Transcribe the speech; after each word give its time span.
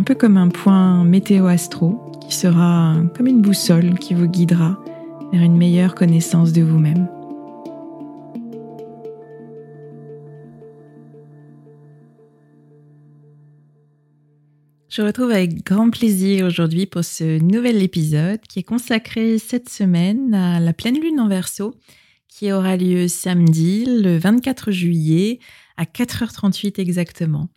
un 0.00 0.02
peu 0.02 0.14
comme 0.14 0.38
un 0.38 0.48
point 0.48 1.04
météo-astro 1.04 2.10
qui 2.26 2.34
sera 2.34 2.96
comme 3.14 3.26
une 3.26 3.42
boussole 3.42 3.98
qui 3.98 4.14
vous 4.14 4.28
guidera 4.28 4.82
vers 5.30 5.42
une 5.42 5.58
meilleure 5.58 5.94
connaissance 5.94 6.54
de 6.54 6.62
vous-même. 6.62 7.06
Je 14.88 15.02
retrouve 15.02 15.32
avec 15.32 15.66
grand 15.66 15.90
plaisir 15.90 16.46
aujourd'hui 16.46 16.86
pour 16.86 17.04
ce 17.04 17.38
nouvel 17.38 17.82
épisode 17.82 18.40
qui 18.48 18.60
est 18.60 18.62
consacré 18.62 19.38
cette 19.38 19.68
semaine 19.68 20.32
à 20.32 20.60
la 20.60 20.72
pleine 20.72 20.98
lune 20.98 21.20
en 21.20 21.28
verso 21.28 21.74
qui 22.26 22.50
aura 22.52 22.78
lieu 22.78 23.06
samedi 23.06 23.84
le 23.84 24.16
24 24.16 24.70
juillet 24.70 25.40
à 25.76 25.84
4h38 25.84 26.80
exactement. 26.80 27.50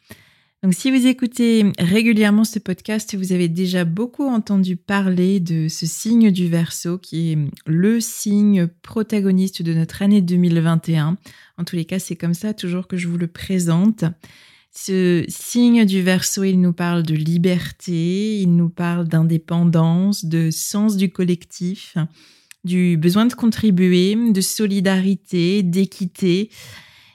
Donc 0.63 0.74
si 0.74 0.91
vous 0.91 1.07
écoutez 1.07 1.66
régulièrement 1.78 2.46
ce 2.46 2.57
podcast, 2.57 3.18
vous 3.18 3.34
avez 3.34 3.50
déjà 3.50 3.84
beaucoup 3.84 4.29
entendu 4.29 4.78
parler 4.78 5.41
de 5.41 5.68
ce 5.68 5.85
signe 5.85 6.31
du 6.31 6.47
Verseau 6.47 6.97
qui 6.97 7.34
est 7.34 7.38
le 7.66 8.00
signe 8.00 8.68
protagoniste 8.81 9.62
de 9.62 9.74
notre 9.74 10.01
année 10.01 10.22
2021. 10.22 11.18
En 11.57 11.63
tous 11.66 11.75
les 11.75 11.84
cas, 11.84 12.00
c'est 12.00 12.16
comme 12.16 12.34
ça 12.34 12.53
toujours 12.53 12.88
que 12.88 12.96
je 12.96 13.09
vous 13.09 13.18
le 13.18 13.28
présente. 13.28 14.06
Ce 14.72 15.25
signe 15.28 15.84
du 15.84 16.01
Verseau, 16.01 16.46
il 16.46 16.62
nous 16.62 16.72
parle 16.72 17.03
de 17.03 17.13
liberté, 17.13 18.40
il 18.40 18.56
nous 18.56 18.69
parle 18.69 19.09
d'indépendance, 19.09 20.24
de 20.24 20.50
sens 20.50 20.95
du 20.95 21.09
collectif, 21.09 21.97
du 22.63 22.95
besoin 22.95 23.25
de 23.25 23.34
contribuer, 23.34 24.16
de 24.16 24.41
solidarité, 24.41 25.62
d'équité 25.62 26.50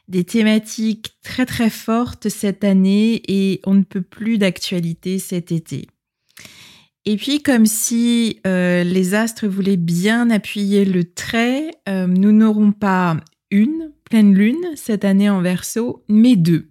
des 0.09 0.25
thématiques 0.25 1.17
très 1.23 1.47
très 1.47 1.71
fortes 1.71 2.29
cette 2.29 2.65
année 2.65 3.23
et 3.29 3.61
on 3.67 3.75
ne 3.75 3.83
peut 3.83 4.03
plus 4.03 4.39
d'actualité 4.39 5.19
cet 5.19 5.53
été. 5.53 5.87
Et 7.05 7.17
puis 7.17 7.43
comme 7.43 7.67
si 7.67 8.41
euh, 8.47 8.85
les 8.85 9.15
astres 9.15 9.47
voulaient 9.47 9.77
bien 9.77 10.31
appuyer 10.31 10.85
le 10.85 11.05
trait, 11.05 11.71
euh, 11.89 12.07
nous 12.07 12.33
n'aurons 12.33 12.73
pas 12.73 13.17
une 13.51 13.93
pleine 14.05 14.35
lune 14.35 14.65
cette 14.75 15.05
année 15.05 15.31
en 15.31 15.41
verso, 15.41 16.05
mais 16.09 16.37
deux. 16.37 16.71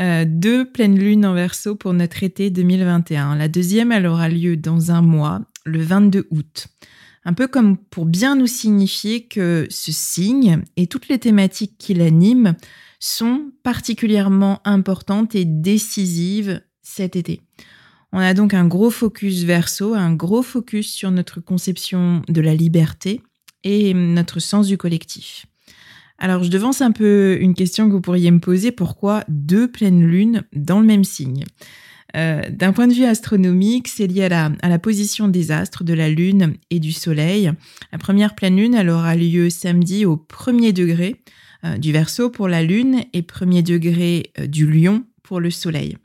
Euh, 0.00 0.24
deux 0.26 0.70
pleines 0.70 0.98
lunes 0.98 1.26
en 1.26 1.34
verso 1.34 1.74
pour 1.74 1.92
notre 1.92 2.22
été 2.22 2.50
2021. 2.50 3.36
La 3.36 3.48
deuxième, 3.48 3.92
elle 3.92 4.06
aura 4.06 4.28
lieu 4.28 4.56
dans 4.56 4.90
un 4.90 5.02
mois, 5.02 5.42
le 5.64 5.82
22 5.82 6.28
août 6.30 6.68
un 7.24 7.32
peu 7.32 7.46
comme 7.48 7.76
pour 7.76 8.06
bien 8.06 8.36
nous 8.36 8.46
signifier 8.46 9.26
que 9.26 9.66
ce 9.70 9.92
signe 9.92 10.62
et 10.76 10.86
toutes 10.86 11.08
les 11.08 11.18
thématiques 11.18 11.76
qui 11.78 11.94
l'animent 11.94 12.54
sont 13.00 13.52
particulièrement 13.62 14.60
importantes 14.64 15.34
et 15.34 15.44
décisives 15.44 16.62
cet 16.82 17.16
été. 17.16 17.40
On 18.12 18.18
a 18.18 18.34
donc 18.34 18.54
un 18.54 18.66
gros 18.66 18.90
focus 18.90 19.42
verso, 19.42 19.94
un 19.94 20.14
gros 20.14 20.42
focus 20.42 20.90
sur 20.90 21.10
notre 21.10 21.40
conception 21.40 22.22
de 22.28 22.40
la 22.40 22.54
liberté 22.54 23.20
et 23.64 23.92
notre 23.92 24.40
sens 24.40 24.66
du 24.66 24.78
collectif. 24.78 25.46
Alors 26.18 26.42
je 26.42 26.50
devance 26.50 26.80
un 26.80 26.90
peu 26.90 27.38
une 27.40 27.54
question 27.54 27.86
que 27.86 27.92
vous 27.92 28.00
pourriez 28.00 28.30
me 28.30 28.40
poser, 28.40 28.72
pourquoi 28.72 29.24
deux 29.28 29.70
pleines 29.70 30.04
lunes 30.04 30.44
dans 30.52 30.80
le 30.80 30.86
même 30.86 31.04
signe? 31.04 31.44
Euh, 32.16 32.42
d'un 32.50 32.72
point 32.72 32.86
de 32.86 32.94
vue 32.94 33.04
astronomique, 33.04 33.88
c'est 33.88 34.06
lié 34.06 34.24
à 34.24 34.68
la, 34.68 34.78
position 34.78 35.28
des 35.28 35.50
astres, 35.50 35.84
de 35.84 35.92
la 35.92 36.08
Lune 36.08 36.54
et 36.70 36.80
du 36.80 36.92
Soleil. 36.92 37.52
La 37.92 37.98
première 37.98 38.34
pleine 38.34 38.56
Lune, 38.56 38.74
elle 38.74 38.88
aura 38.88 39.14
lieu 39.14 39.50
samedi 39.50 40.06
au 40.06 40.16
premier 40.16 40.72
degré 40.72 41.16
euh, 41.64 41.76
du 41.76 41.92
Verseau 41.92 42.30
pour 42.30 42.48
la 42.48 42.62
Lune 42.62 43.02
et 43.12 43.22
premier 43.22 43.62
degré 43.62 44.32
euh, 44.38 44.46
du 44.46 44.70
Lion 44.70 45.04
pour 45.22 45.40
le 45.40 45.50
Soleil. 45.50 45.98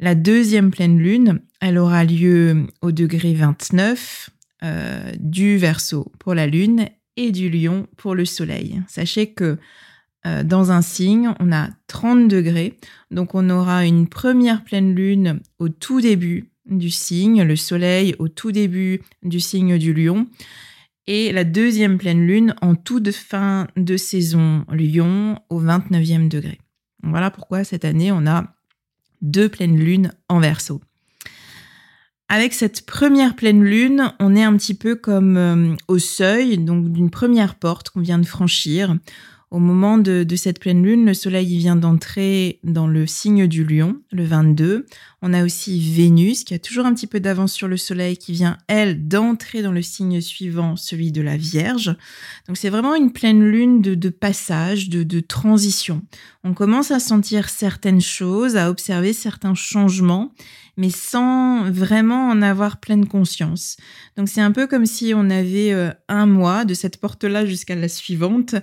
La 0.00 0.14
deuxième 0.14 0.70
pleine 0.70 0.98
Lune, 0.98 1.40
elle 1.60 1.78
aura 1.78 2.04
lieu 2.04 2.66
au 2.80 2.90
degré 2.90 3.34
29 3.34 4.30
du 5.18 5.56
Verseau 5.56 6.12
pour 6.18 6.34
la 6.34 6.46
Lune 6.46 6.86
et 7.16 7.32
du 7.32 7.48
Lion 7.48 7.86
pour 7.96 8.14
le 8.14 8.26
Soleil. 8.26 8.82
Sachez 8.88 9.32
que 9.32 9.58
euh, 10.26 10.42
dans 10.42 10.70
un 10.70 10.82
signe, 10.82 11.32
on 11.40 11.52
a 11.52 11.68
30 11.86 12.28
degrés. 12.28 12.78
Donc 13.10 13.34
on 13.34 13.48
aura 13.50 13.86
une 13.86 14.06
première 14.06 14.64
pleine 14.64 14.94
lune 14.94 15.40
au 15.58 15.68
tout 15.68 16.00
début 16.00 16.50
du 16.66 16.90
signe, 16.90 17.42
le 17.42 17.56
soleil 17.56 18.14
au 18.18 18.28
tout 18.28 18.52
début 18.52 19.02
du 19.22 19.40
signe 19.40 19.78
du 19.78 19.94
lion. 19.94 20.26
Et 21.06 21.32
la 21.32 21.44
deuxième 21.44 21.98
pleine 21.98 22.26
lune 22.26 22.54
en 22.60 22.74
toute 22.74 23.10
fin 23.10 23.66
de 23.76 23.96
saison 23.96 24.64
lion 24.70 25.38
au 25.48 25.60
29e 25.60 26.28
degré. 26.28 26.58
Voilà 27.02 27.30
pourquoi 27.30 27.64
cette 27.64 27.84
année, 27.84 28.12
on 28.12 28.26
a 28.26 28.54
deux 29.22 29.48
pleines 29.48 29.78
lunes 29.78 30.12
en 30.28 30.38
verso. 30.38 30.80
Avec 32.28 32.52
cette 32.52 32.86
première 32.86 33.34
pleine 33.34 33.64
lune, 33.64 34.12
on 34.20 34.36
est 34.36 34.44
un 34.44 34.56
petit 34.56 34.74
peu 34.74 34.94
comme 34.94 35.36
euh, 35.36 35.74
au 35.88 35.98
seuil 35.98 36.58
donc 36.58 36.92
d'une 36.92 37.10
première 37.10 37.56
porte 37.56 37.90
qu'on 37.90 38.00
vient 38.00 38.20
de 38.20 38.26
franchir. 38.26 38.96
Au 39.50 39.58
moment 39.58 39.98
de, 39.98 40.24
cette 40.36 40.60
pleine 40.60 40.84
lune, 40.84 41.04
le 41.04 41.12
soleil 41.12 41.58
vient 41.58 41.74
d'entrer 41.74 42.60
dans 42.62 42.86
le 42.86 43.04
signe 43.08 43.48
du 43.48 43.64
lion, 43.64 44.00
le 44.12 44.24
22. 44.24 44.86
On 45.22 45.34
a 45.34 45.42
aussi 45.42 45.80
Vénus 45.80 46.44
qui 46.44 46.54
a 46.54 46.60
toujours 46.60 46.86
un 46.86 46.94
petit 46.94 47.08
peu 47.08 47.18
d'avance 47.18 47.52
sur 47.52 47.66
le 47.66 47.76
Soleil, 47.76 48.16
qui 48.16 48.30
vient, 48.30 48.58
elle, 48.68 49.08
d'entrer 49.08 49.62
dans 49.62 49.72
le 49.72 49.82
signe 49.82 50.20
suivant, 50.20 50.76
celui 50.76 51.10
de 51.10 51.20
la 51.20 51.36
Vierge. 51.36 51.96
Donc 52.46 52.58
c'est 52.58 52.70
vraiment 52.70 52.94
une 52.94 53.12
pleine 53.12 53.44
lune 53.44 53.82
de, 53.82 54.08
passage, 54.08 54.88
de, 54.88 55.02
de 55.02 55.18
transition. 55.18 56.02
On 56.44 56.54
commence 56.54 56.92
à 56.92 57.00
sentir 57.00 57.48
certaines 57.48 58.00
choses, 58.00 58.56
à 58.56 58.70
observer 58.70 59.12
certains 59.12 59.56
changements 59.56 60.32
mais 60.80 60.88
sans 60.88 61.70
vraiment 61.70 62.30
en 62.30 62.40
avoir 62.40 62.80
pleine 62.80 63.06
conscience. 63.06 63.76
Donc 64.16 64.30
c'est 64.30 64.40
un 64.40 64.50
peu 64.50 64.66
comme 64.66 64.86
si 64.86 65.12
on 65.14 65.28
avait 65.28 65.72
euh, 65.72 65.90
un 66.08 66.24
mois 66.24 66.64
de 66.64 66.72
cette 66.72 66.96
porte-là 66.96 67.44
jusqu'à 67.44 67.74
la 67.74 67.86
suivante 67.86 68.54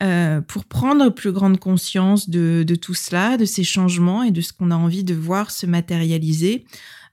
euh, 0.00 0.40
pour 0.40 0.66
prendre 0.66 1.10
plus 1.10 1.32
grande 1.32 1.58
conscience 1.58 2.30
de, 2.30 2.64
tout 2.80 2.94
cela, 2.94 3.36
de 3.36 3.44
ces 3.44 3.64
changements 3.64 4.22
et 4.22 4.30
de 4.30 4.40
ce 4.40 4.52
qu'on 4.52 4.70
a 4.70 4.76
envie 4.76 5.02
de 5.02 5.14
voir 5.14 5.50
se 5.50 5.66
matérialiser. 5.66 6.64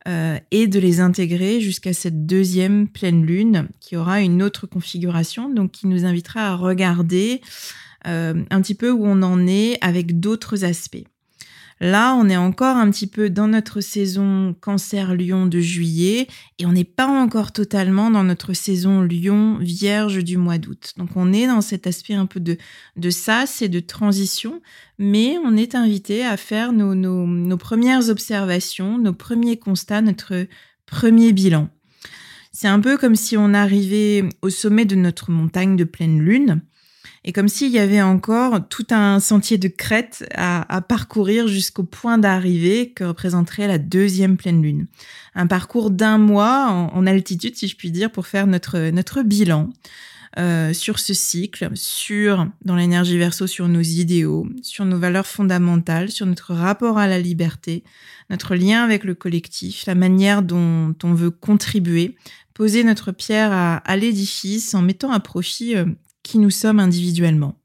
Euh, 0.08 0.40
et 0.50 0.66
de 0.66 0.80
les 0.80 1.00
intégrer 1.00 1.62
jusqu'à 1.62 1.94
cette 1.94 2.26
deuxième 2.26 2.88
pleine 2.88 3.24
lune 3.24 3.68
qui 3.80 3.96
aura 3.96 4.22
une 4.22 4.42
autre 4.42 4.66
configuration, 4.66 5.48
donc 5.48 5.74
qui 5.74 5.86
nous 5.86 6.06
invitera 6.06 6.48
à 6.48 6.56
regarder 6.56 7.40
un 8.04 8.62
petit 8.64 8.74
peu 8.74 8.90
où 8.90 9.06
on 9.06 9.22
en 9.22 9.46
est 9.46 9.78
avec 9.82 10.20
d'autres 10.20 10.66
aspects. 10.66 11.06
Là, 11.84 12.14
on 12.14 12.30
est 12.30 12.38
encore 12.38 12.78
un 12.78 12.92
petit 12.92 13.08
peu 13.08 13.32
dans 13.32 13.48
notre 13.48 13.82
saison 13.82 14.56
Cancer-Lion 14.62 15.48
de 15.48 15.60
juillet 15.60 16.28
et 16.60 16.68
on 16.68 16.74
n'est 16.74 16.84
pas 16.84 17.08
encore 17.08 17.52
totalement 17.52 18.12
dans 18.12 18.24
notre 18.24 18.54
saison 18.54 19.02
Lion-Vierge 19.02 20.24
du 20.24 20.38
mois 20.38 20.60
d'août. 20.60 20.94
Donc 20.98 21.10
on 21.16 21.34
est 21.34 21.48
dans 21.48 21.62
cet 21.62 21.88
aspect 21.88 22.14
un 22.14 22.28
peu 22.28 22.40
de, 22.40 22.58
de 22.98 23.10
sas 23.10 23.64
et 23.64 23.68
de 23.68 23.80
transition, 23.80 24.62
mais 25.00 25.38
on 25.44 25.58
est 25.58 25.74
invité 25.74 26.24
à 26.24 26.38
faire 26.38 26.72
nos, 26.72 26.94
nos 26.94 27.58
premières 27.58 28.10
observations, 28.10 29.00
nos 29.00 29.14
premiers 29.14 29.58
constats, 29.58 30.02
notre 30.02 30.46
premier 30.86 31.34
bilan. 31.34 31.68
C'est 32.52 32.68
un 32.68 32.80
peu 32.80 32.96
comme 32.96 33.16
si 33.16 33.38
on 33.38 33.56
arrivait 33.56 34.30
au 34.44 34.52
sommet 34.52 34.86
de 34.86 34.96
notre 34.96 35.32
montagne 35.32 35.78
de 35.78 35.86
pleine 35.86 36.20
lune 36.20 36.62
et 37.24 37.34
comme 37.34 37.48
s'il 37.48 37.72
y 37.72 37.80
avait 37.80 38.02
encore 38.02 38.68
tout 38.68 38.88
un 38.90 39.20
sentier 39.20 39.58
de 39.58 39.68
crête 39.68 40.28
à, 40.34 40.82
parcourir 40.82 41.48
jusqu'au 41.48 41.84
point 41.84 42.18
d'arrivée 42.18 42.92
que 42.92 43.04
représenterait 43.04 43.68
la 43.68 43.78
deuxième 43.78 44.38
pleine 44.38 44.62
lune. 44.62 44.88
Un 45.36 45.46
parcours 45.46 45.92
d'un 45.92 46.18
mois 46.18 46.70
en, 46.70 47.06
altitude, 47.06 47.56
si 47.56 47.68
je 47.68 47.76
puis 47.76 47.92
dire, 47.92 48.12
pour 48.12 48.26
faire 48.26 48.48
notre, 48.48 48.90
notre 48.90 49.22
bilan. 49.22 49.70
Euh, 50.40 50.72
sur 50.72 50.98
ce 50.98 51.14
cycle, 51.14 51.70
sur, 51.74 52.48
dans 52.64 52.78
l'énergie 52.78 53.18
verso, 53.18 53.48
sur 53.48 53.68
nos 53.68 53.82
idéaux, 53.82 54.48
sur 54.62 54.86
nos 54.86 54.98
valeurs 54.98 55.28
fondamentales, 55.28 56.10
sur 56.10 56.26
notre 56.26 56.54
rapport 56.54 56.98
à 56.98 57.06
la 57.06 57.20
liberté, 57.20 57.84
notre 58.30 58.56
lien 58.56 58.82
avec 58.82 59.04
le 59.04 59.14
collectif, 59.14 59.86
la 59.88 59.96
manière 59.96 60.42
dont 60.42 60.96
on 61.04 61.14
veut 61.14 61.32
contribuer, 61.32 62.16
poser 62.54 62.86
notre 62.86 63.12
pierre 63.12 63.52
à, 63.52 63.98
l'édifice 63.98 64.74
en 64.74 64.82
mettant 64.82 65.12
à 65.12 65.20
profit 65.20 65.76
euh, 65.76 65.84
qui 66.24 66.38
nous 66.38 66.50
sommes 66.50 66.80
individuellement. 66.80 67.58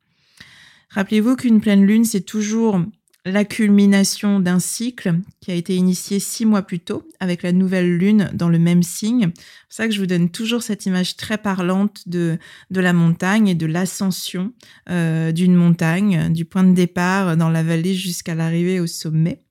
Rappelez-vous 0.90 1.36
qu'une 1.36 1.60
pleine 1.60 1.84
lune, 1.84 2.04
c'est 2.04 2.22
toujours 2.22 2.80
la 3.26 3.44
culmination 3.44 4.38
d'un 4.38 4.60
cycle 4.60 5.16
qui 5.40 5.50
a 5.50 5.54
été 5.54 5.74
initié 5.74 6.20
six 6.20 6.46
mois 6.46 6.62
plus 6.62 6.78
tôt 6.78 7.06
avec 7.18 7.42
la 7.42 7.50
nouvelle 7.50 7.96
lune 7.96 8.30
dans 8.32 8.48
le 8.48 8.60
même 8.60 8.84
signe. 8.84 9.32
C'est 9.32 9.32
pour 9.32 9.72
ça 9.72 9.88
que 9.88 9.94
je 9.94 10.00
vous 10.00 10.06
donne 10.06 10.30
toujours 10.30 10.62
cette 10.62 10.86
image 10.86 11.16
très 11.16 11.36
parlante 11.36 12.08
de, 12.08 12.38
de 12.70 12.80
la 12.80 12.92
montagne 12.92 13.48
et 13.48 13.56
de 13.56 13.66
l'ascension 13.66 14.52
euh, 14.88 15.32
d'une 15.32 15.56
montagne, 15.56 16.32
du 16.32 16.44
point 16.44 16.62
de 16.62 16.72
départ 16.72 17.36
dans 17.36 17.50
la 17.50 17.64
vallée 17.64 17.94
jusqu'à 17.94 18.36
l'arrivée 18.36 18.78
au 18.78 18.86
sommet. 18.86 19.42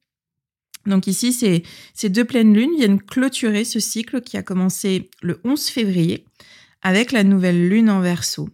Donc 0.85 1.07
ici, 1.07 1.33
ces, 1.33 1.63
ces 1.93 2.09
deux 2.09 2.25
pleines 2.25 2.53
lunes 2.53 2.77
viennent 2.77 3.01
clôturer 3.01 3.65
ce 3.65 3.81
cycle 3.81 4.21
qui 4.21 4.37
a 4.37 4.43
commencé 4.43 5.09
le 5.21 5.41
11 5.43 5.67
février 5.67 6.25
avec 6.81 7.11
la 7.11 7.23
nouvelle 7.23 7.67
lune 7.67 7.89
en 7.89 7.99
verso. 7.99 8.49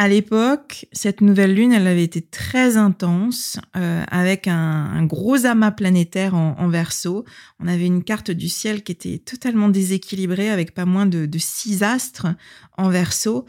À 0.00 0.06
l'époque, 0.06 0.86
cette 0.92 1.22
nouvelle 1.22 1.56
lune, 1.56 1.72
elle 1.72 1.88
avait 1.88 2.04
été 2.04 2.22
très 2.22 2.76
intense, 2.76 3.58
euh, 3.76 4.04
avec 4.08 4.46
un, 4.46 5.04
gros 5.04 5.44
amas 5.44 5.72
planétaire 5.72 6.36
en, 6.36 6.54
en, 6.56 6.68
verso. 6.68 7.24
On 7.58 7.66
avait 7.66 7.86
une 7.86 8.04
carte 8.04 8.30
du 8.30 8.48
ciel 8.48 8.84
qui 8.84 8.92
était 8.92 9.18
totalement 9.18 9.68
déséquilibrée, 9.68 10.50
avec 10.50 10.72
pas 10.72 10.84
moins 10.84 11.06
de, 11.06 11.28
six 11.38 11.82
astres 11.82 12.28
en 12.76 12.90
verso, 12.90 13.44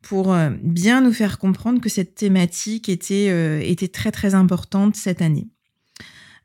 pour 0.00 0.32
euh, 0.32 0.48
bien 0.62 1.02
nous 1.02 1.12
faire 1.12 1.38
comprendre 1.38 1.78
que 1.78 1.90
cette 1.90 2.14
thématique 2.14 2.88
était, 2.88 3.28
euh, 3.28 3.60
était 3.60 3.88
très 3.88 4.12
très 4.12 4.34
importante 4.34 4.96
cette 4.96 5.20
année. 5.20 5.51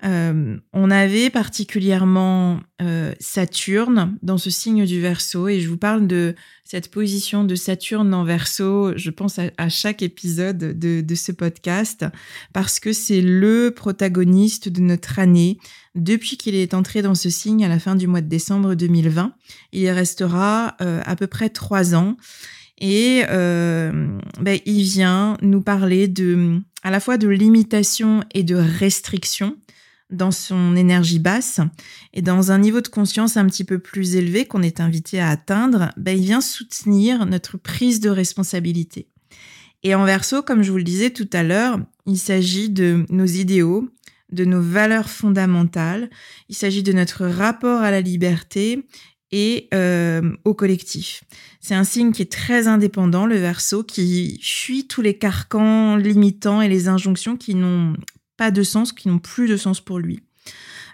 Euh, 0.03 0.57
on 0.73 0.91
avait 0.91 1.31
particulièrement 1.31 2.59
euh, 2.83 3.13
Saturne 3.19 4.15
dans 4.21 4.37
ce 4.37 4.51
signe 4.51 4.85
du 4.85 5.01
Verseau 5.01 5.47
et 5.47 5.59
je 5.59 5.67
vous 5.67 5.77
parle 5.77 6.05
de 6.05 6.35
cette 6.63 6.91
position 6.91 7.43
de 7.43 7.55
Saturne 7.55 8.13
en 8.13 8.23
Verseau, 8.23 8.95
je 8.95 9.09
pense 9.09 9.39
à, 9.39 9.69
chaque 9.69 10.03
épisode 10.03 10.77
de, 10.77 11.15
ce 11.15 11.31
podcast 11.31 12.05
parce 12.53 12.79
que 12.79 12.93
c'est 12.93 13.21
le 13.21 13.71
protagoniste 13.71 14.69
de 14.69 14.81
notre 14.81 15.17
année 15.17 15.57
depuis 15.95 16.37
qu'il 16.37 16.53
est 16.53 16.75
entré 16.75 17.01
dans 17.01 17.15
ce 17.15 17.31
signe 17.31 17.65
à 17.65 17.69
la 17.69 17.79
fin 17.79 17.95
du 17.95 18.05
mois 18.05 18.21
de 18.21 18.29
décembre 18.29 18.75
2020. 18.75 19.33
Il 19.71 19.81
y 19.81 19.89
restera 19.89 20.75
euh, 20.81 21.01
à 21.05 21.15
peu 21.15 21.25
près 21.25 21.49
trois 21.49 21.95
ans 21.95 22.17
et 22.79 23.23
ben, 23.27 24.59
il 24.67 24.83
vient 24.83 25.37
nous 25.41 25.61
parler 25.61 26.07
de 26.07 26.61
à 26.83 26.91
la 26.91 26.99
fois 26.99 27.17
de 27.17 27.27
limitation 27.27 28.23
et 28.35 28.43
de 28.43 28.53
restriction 28.53 29.57
dans 30.09 30.31
son 30.31 30.75
énergie 30.75 31.19
basse 31.19 31.59
et 32.13 32.21
dans 32.21 32.51
un 32.51 32.59
niveau 32.59 32.81
de 32.81 32.87
conscience 32.87 33.37
un 33.37 33.45
petit 33.45 33.63
peu 33.63 33.79
plus 33.79 34.15
élevé 34.15 34.45
qu'on 34.45 34.61
est 34.61 34.79
invité 34.79 35.19
à 35.19 35.29
atteindre, 35.29 35.91
ben, 35.97 36.17
il 36.17 36.23
vient 36.23 36.41
soutenir 36.41 37.25
notre 37.25 37.57
prise 37.57 37.99
de 37.99 38.09
responsabilité. 38.09 39.07
Et 39.83 39.95
en 39.95 40.05
verso, 40.05 40.41
comme 40.41 40.63
je 40.63 40.71
vous 40.71 40.77
le 40.77 40.83
disais 40.83 41.11
tout 41.11 41.29
à 41.33 41.43
l'heure, 41.43 41.79
il 42.05 42.17
s'agit 42.17 42.69
de 42.69 43.05
nos 43.09 43.25
idéaux, 43.25 43.89
de 44.31 44.45
nos 44.45 44.61
valeurs 44.61 45.09
fondamentales, 45.09 46.09
il 46.49 46.55
s'agit 46.55 46.83
de 46.83 46.93
notre 46.93 47.25
rapport 47.25 47.81
à 47.81 47.91
la 47.91 48.01
liberté 48.01 48.85
et 49.31 49.67
euh, 49.73 50.21
au 50.45 50.53
collectif. 50.53 51.23
C'est 51.59 51.75
un 51.75 51.83
signe 51.83 52.11
qui 52.11 52.21
est 52.21 52.31
très 52.31 52.67
indépendant, 52.67 53.25
le 53.25 53.37
verso, 53.37 53.83
qui 53.83 54.39
fuit 54.41 54.87
tous 54.87 55.01
les 55.01 55.17
carcans 55.17 55.97
limitants 55.97 56.61
et 56.61 56.69
les 56.69 56.87
injonctions 56.87 57.35
qui 57.35 57.55
n'ont 57.55 57.93
pas 58.37 58.51
de 58.51 58.63
sens, 58.63 58.93
qui 58.93 59.07
n'ont 59.07 59.19
plus 59.19 59.47
de 59.47 59.57
sens 59.57 59.81
pour 59.81 59.99
lui. 59.99 60.21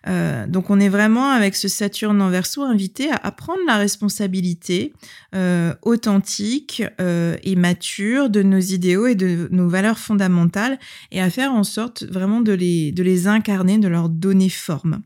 Euh, 0.07 0.47
donc 0.47 0.69
on 0.69 0.79
est 0.79 0.89
vraiment 0.89 1.29
avec 1.29 1.55
ce 1.55 1.67
Saturne 1.67 2.21
en 2.21 2.29
verso 2.29 2.61
invité 2.63 3.09
à, 3.11 3.31
prendre 3.31 3.61
la 3.65 3.77
responsabilité 3.77 4.93
euh, 5.33 5.73
authentique 5.81 6.83
euh, 6.99 7.37
et 7.43 7.55
mature 7.55 8.29
de 8.29 8.43
nos 8.43 8.59
idéaux 8.59 9.07
et 9.07 9.15
de 9.15 9.47
nos 9.51 9.69
valeurs 9.69 9.99
fondamentales 9.99 10.77
et 11.11 11.21
à 11.21 11.29
faire 11.29 11.53
en 11.53 11.63
sorte 11.63 12.03
vraiment 12.03 12.41
de 12.41 12.51
les, 12.51 12.91
de 12.91 13.03
les 13.03 13.27
incarner, 13.27 13.77
de 13.77 13.87
leur 13.87 14.09
donner 14.09 14.49
forme. 14.49 15.01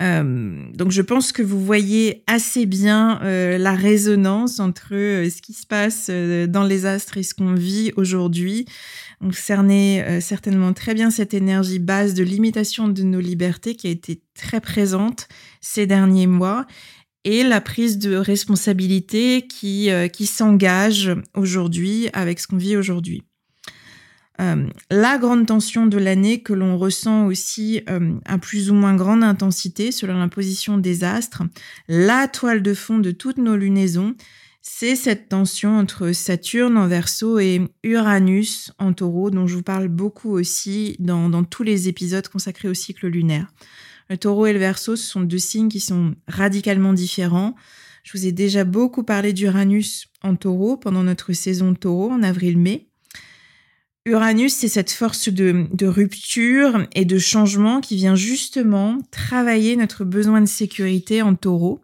Donc 0.00 0.92
je 0.92 1.02
pense 1.02 1.32
que 1.32 1.42
vous 1.42 1.64
voyez 1.64 2.22
assez 2.26 2.66
bien 2.66 3.18
la 3.22 3.74
résonance 3.74 4.60
entre 4.60 4.90
ce 4.90 5.42
qui 5.42 5.52
se 5.52 5.66
passe 5.66 6.08
dans 6.08 6.62
les 6.62 6.86
astres 6.86 7.16
et 7.16 7.22
ce 7.22 7.34
qu'on 7.34 7.54
vit 7.54 7.92
aujourd'hui. 7.96 8.66
Donc 9.20 9.34
cerner 9.34 10.02
euh, 10.04 10.20
certainement 10.20 10.72
très 10.72 10.94
bien 10.94 11.10
cette 11.10 11.34
énergie 11.34 11.80
base 11.80 12.14
de 12.14 12.22
limitation 12.22 12.88
de 12.88 13.02
nos 13.02 13.20
libertés 13.20 13.74
qui 13.74 13.88
a 13.88 13.90
été 13.90 14.22
très 14.34 14.60
présente 14.60 15.28
ces 15.60 15.86
derniers 15.86 16.28
mois 16.28 16.66
et 17.24 17.42
la 17.42 17.60
prise 17.60 17.98
de 17.98 18.14
responsabilité 18.14 19.46
qui, 19.48 19.90
euh, 19.90 20.06
qui 20.06 20.26
s'engage 20.26 21.10
aujourd'hui 21.34 22.08
avec 22.12 22.38
ce 22.38 22.46
qu'on 22.46 22.56
vit 22.56 22.76
aujourd'hui. 22.76 23.24
Euh, 24.40 24.68
la 24.90 25.18
grande 25.18 25.46
tension 25.46 25.86
de 25.86 25.98
l'année 25.98 26.42
que 26.42 26.52
l'on 26.52 26.78
ressent 26.78 27.26
aussi 27.26 27.82
à 28.24 28.38
plus 28.38 28.70
ou 28.70 28.74
moins 28.74 28.94
grande 28.94 29.24
intensité 29.24 29.90
selon 29.90 30.18
la 30.18 30.28
position 30.28 30.78
des 30.78 31.02
astres, 31.02 31.42
la 31.88 32.28
toile 32.28 32.62
de 32.62 32.72
fond 32.74 32.98
de 32.98 33.10
toutes 33.10 33.38
nos 33.38 33.56
lunaisons, 33.56 34.14
c'est 34.70 34.96
cette 34.96 35.30
tension 35.30 35.78
entre 35.78 36.12
Saturne 36.12 36.76
en 36.76 36.88
verso 36.88 37.38
et 37.38 37.62
Uranus 37.82 38.70
en 38.78 38.92
taureau, 38.92 39.30
dont 39.30 39.46
je 39.46 39.56
vous 39.56 39.62
parle 39.62 39.88
beaucoup 39.88 40.30
aussi 40.30 40.94
dans, 40.98 41.42
tous 41.42 41.62
les 41.62 41.88
épisodes 41.88 42.28
consacrés 42.28 42.68
au 42.68 42.74
cycle 42.74 43.06
lunaire. 43.06 43.46
Le 44.10 44.18
taureau 44.18 44.46
et 44.46 44.52
le 44.52 44.58
verso, 44.58 44.94
ce 44.94 45.06
sont 45.06 45.22
deux 45.22 45.38
signes 45.38 45.70
qui 45.70 45.80
sont 45.80 46.14
radicalement 46.28 46.92
différents. 46.92 47.54
Je 48.02 48.16
vous 48.16 48.26
ai 48.26 48.32
déjà 48.32 48.64
beaucoup 48.64 49.04
parlé 49.04 49.32
d'Uranus 49.32 50.08
en 50.22 50.36
taureau 50.36 50.76
pendant 50.76 51.02
notre 51.02 51.32
saison 51.32 51.74
taureau 51.74 52.10
en 52.10 52.22
avril-mai. 52.22 52.87
Uranus, 54.08 54.54
c'est 54.54 54.68
cette 54.68 54.90
force 54.90 55.28
de, 55.28 55.86
rupture 55.86 56.86
et 56.94 57.04
de 57.04 57.18
changement 57.18 57.80
qui 57.80 57.96
vient 57.96 58.14
justement 58.14 58.98
travailler 59.10 59.76
notre 59.76 60.04
besoin 60.04 60.40
de 60.40 60.46
sécurité 60.46 61.20
en 61.20 61.34
taureau 61.34 61.80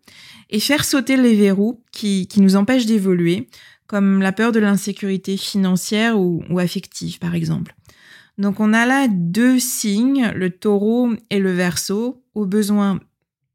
et 0.49 0.59
faire 0.59 0.85
sauter 0.85 1.17
les 1.17 1.35
verrous 1.35 1.83
qui, 1.93 2.27
qui 2.27 2.41
nous 2.41 2.57
empêchent 2.57 2.87
d'évoluer, 2.87 3.49
comme 3.87 4.21
la 4.21 4.33
peur 4.33 4.53
de 4.53 4.59
l'insécurité 4.59 5.37
financière 5.37 6.19
ou, 6.19 6.43
ou 6.49 6.59
affective, 6.59 7.19
par 7.19 7.35
exemple. 7.35 7.75
Donc 8.39 8.59
on 8.59 8.73
a 8.73 8.87
là 8.87 9.07
deux 9.09 9.59
signes, 9.59 10.33
le 10.35 10.51
taureau 10.51 11.11
et 11.31 11.39
le 11.39 11.53
verso, 11.53 12.23
aux 12.35 12.47
besoins 12.47 13.01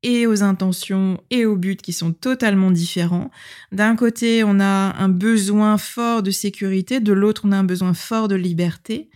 et 0.03 0.27
aux 0.27 0.43
intentions 0.43 1.21
et 1.29 1.45
aux 1.45 1.55
buts 1.55 1.75
qui 1.75 1.93
sont 1.93 2.13
totalement 2.13 2.71
différents. 2.71 3.31
D'un 3.71 3.95
côté, 3.95 4.43
on 4.43 4.59
a 4.59 4.95
un 4.97 5.09
besoin 5.09 5.77
fort 5.77 6.23
de 6.23 6.31
sécurité, 6.31 6.99
de 6.99 7.13
l'autre, 7.13 7.41
on 7.45 7.51
a 7.51 7.57
un 7.57 7.63
besoin 7.63 7.93
fort 7.93 8.27
de 8.27 8.35
liberté. 8.35 9.09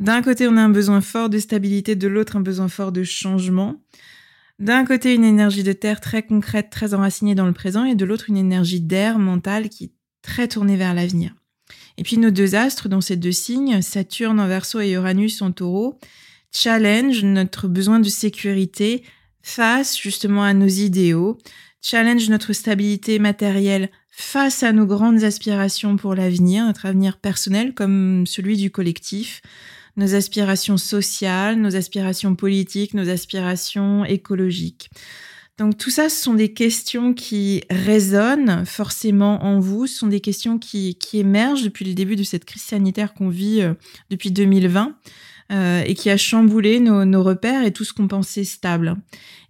D'un 0.00 0.22
côté, 0.22 0.48
on 0.48 0.56
a 0.56 0.62
un 0.62 0.70
besoin 0.70 1.00
fort 1.00 1.28
de 1.28 1.38
stabilité, 1.38 1.96
de 1.96 2.08
l'autre, 2.08 2.36
un 2.36 2.40
besoin 2.40 2.68
fort 2.68 2.92
de 2.92 3.04
changement. 3.04 3.82
D'un 4.58 4.84
côté, 4.84 5.14
une 5.14 5.24
énergie 5.24 5.62
de 5.62 5.72
terre 5.72 6.00
très 6.00 6.22
concrète, 6.22 6.70
très 6.70 6.94
enracinée 6.94 7.34
dans 7.34 7.46
le 7.46 7.52
présent, 7.52 7.84
et 7.84 7.94
de 7.94 8.04
l'autre, 8.04 8.26
une 8.28 8.36
énergie 8.36 8.80
d'air 8.80 9.18
mentale 9.18 9.68
qui 9.68 9.84
est 9.84 9.92
très 10.22 10.48
tournée 10.48 10.76
vers 10.76 10.94
l'avenir. 10.94 11.34
Et 11.96 12.02
puis 12.02 12.16
nos 12.16 12.30
deux 12.30 12.54
astres 12.54 12.88
dans 12.88 13.00
ces 13.00 13.16
deux 13.16 13.32
signes, 13.32 13.82
Saturne 13.82 14.40
en 14.40 14.46
verso 14.46 14.80
et 14.80 14.92
Uranus 14.92 15.42
en 15.42 15.52
taureau, 15.52 15.98
challenge 16.52 17.24
notre 17.24 17.68
besoin 17.68 17.98
de 17.98 18.08
sécurité 18.08 19.02
face 19.48 19.98
justement 19.98 20.44
à 20.44 20.52
nos 20.52 20.68
idéaux, 20.68 21.38
challenge 21.80 22.28
notre 22.28 22.52
stabilité 22.52 23.18
matérielle 23.18 23.90
face 24.10 24.62
à 24.62 24.72
nos 24.72 24.84
grandes 24.84 25.24
aspirations 25.24 25.96
pour 25.96 26.14
l'avenir, 26.14 26.64
notre 26.66 26.86
avenir 26.86 27.18
personnel 27.18 27.72
comme 27.74 28.26
celui 28.26 28.56
du 28.56 28.70
collectif, 28.70 29.40
nos 29.96 30.14
aspirations 30.14 30.76
sociales, 30.76 31.56
nos 31.56 31.76
aspirations 31.76 32.34
politiques, 32.34 32.94
nos 32.94 33.08
aspirations 33.08 34.04
écologiques. 34.04 34.90
Donc 35.56 35.76
tout 35.76 35.90
ça, 35.90 36.08
ce 36.08 36.22
sont 36.22 36.34
des 36.34 36.52
questions 36.52 37.14
qui 37.14 37.62
résonnent 37.70 38.64
forcément 38.64 39.42
en 39.44 39.58
vous, 39.58 39.86
ce 39.86 39.98
sont 39.98 40.06
des 40.06 40.20
questions 40.20 40.58
qui, 40.58 40.96
émergent 41.14 41.64
depuis 41.64 41.84
le 41.84 41.94
début 41.94 42.16
de 42.16 42.22
cette 42.22 42.44
crise 42.44 42.62
sanitaire 42.62 43.14
qu'on 43.14 43.28
vit 43.28 43.62
euh, 43.62 43.74
depuis 44.10 44.30
2020 44.30 44.94
euh, 45.50 45.82
et 45.86 45.94
qui 45.94 46.10
a 46.10 46.16
chamboulé 46.16 46.80
nos, 46.80 47.22
repères 47.22 47.64
et 47.64 47.72
tout 47.72 47.84
ce 47.84 47.92
qu'on 47.92 48.08
pensait 48.08 48.44
stable. 48.44 48.96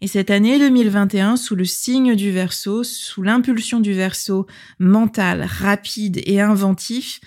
Et 0.00 0.06
cette 0.06 0.30
année 0.30 0.58
2021, 0.58 1.36
sous 1.36 1.56
le 1.56 1.64
signe 1.64 2.14
du 2.14 2.30
verso, 2.30 2.84
sous 2.84 3.22
l'impulsion 3.22 3.80
du 3.80 3.92
verso 3.92 4.46
mental, 4.78 5.44
rapide 5.48 6.22
et 6.24 6.40
inventif, 6.40 7.20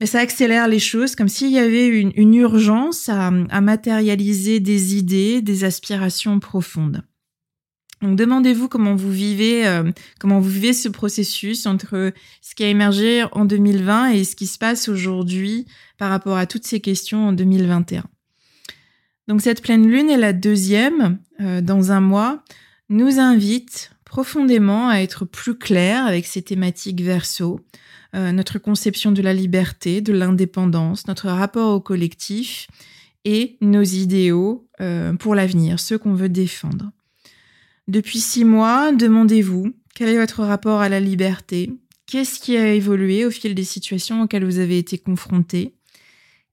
mais 0.00 0.06
ça 0.06 0.20
accélère 0.20 0.68
les 0.68 0.78
choses 0.78 1.16
comme 1.16 1.28
s'il 1.28 1.50
y 1.50 1.58
avait 1.58 1.88
une, 1.88 2.34
urgence 2.34 3.08
à 3.08 3.60
matérialiser 3.60 4.60
des 4.60 4.96
idées, 4.96 5.40
des 5.40 5.64
aspirations 5.64 6.38
profondes. 6.38 7.02
Demandez-vous 8.02 8.68
comment 8.68 8.94
vous 8.94 9.10
vivez, 9.10 9.66
euh, 9.66 9.90
comment 10.20 10.38
vous 10.38 10.50
vivez 10.50 10.74
ce 10.74 10.88
processus 10.88 11.64
entre 11.64 12.12
ce 12.42 12.54
qui 12.54 12.62
a 12.62 12.68
émergé 12.68 13.24
en 13.32 13.46
2020 13.46 14.10
et 14.10 14.24
ce 14.24 14.36
qui 14.36 14.46
se 14.46 14.58
passe 14.58 14.88
aujourd'hui 14.88 15.66
par 15.96 16.10
rapport 16.10 16.36
à 16.36 16.46
toutes 16.46 16.66
ces 16.66 16.80
questions 16.80 17.28
en 17.28 17.32
2021. 17.32 18.04
Donc 19.28 19.40
cette 19.40 19.62
pleine 19.62 19.88
lune 19.88 20.10
est 20.10 20.18
la 20.18 20.34
deuxième 20.34 21.18
euh, 21.40 21.62
dans 21.62 21.90
un 21.90 22.00
mois, 22.00 22.44
nous 22.90 23.18
invite 23.18 23.90
profondément 24.04 24.88
à 24.90 24.98
être 24.98 25.24
plus 25.24 25.56
clair 25.56 26.06
avec 26.06 26.26
ces 26.26 26.42
thématiques 26.42 27.00
verso, 27.00 27.60
euh, 28.14 28.30
notre 28.30 28.58
conception 28.58 29.10
de 29.10 29.22
la 29.22 29.32
liberté, 29.32 30.02
de 30.02 30.12
l'indépendance, 30.12 31.08
notre 31.08 31.28
rapport 31.28 31.74
au 31.74 31.80
collectif 31.80 32.68
et 33.24 33.56
nos 33.60 33.82
idéaux 33.82 34.68
pour 35.18 35.34
l'avenir, 35.34 35.80
ceux 35.80 35.98
qu'on 35.98 36.14
veut 36.14 36.28
défendre. 36.28 36.92
Depuis 37.88 38.18
six 38.18 38.44
mois, 38.44 38.90
demandez-vous 38.92 39.72
quel 39.94 40.08
est 40.08 40.18
votre 40.18 40.42
rapport 40.42 40.80
à 40.80 40.88
la 40.88 40.98
liberté? 40.98 41.72
Qu'est-ce 42.06 42.40
qui 42.40 42.56
a 42.56 42.74
évolué 42.74 43.24
au 43.24 43.30
fil 43.30 43.54
des 43.54 43.64
situations 43.64 44.22
auxquelles 44.22 44.44
vous 44.44 44.58
avez 44.58 44.78
été 44.78 44.98
confronté 44.98 45.74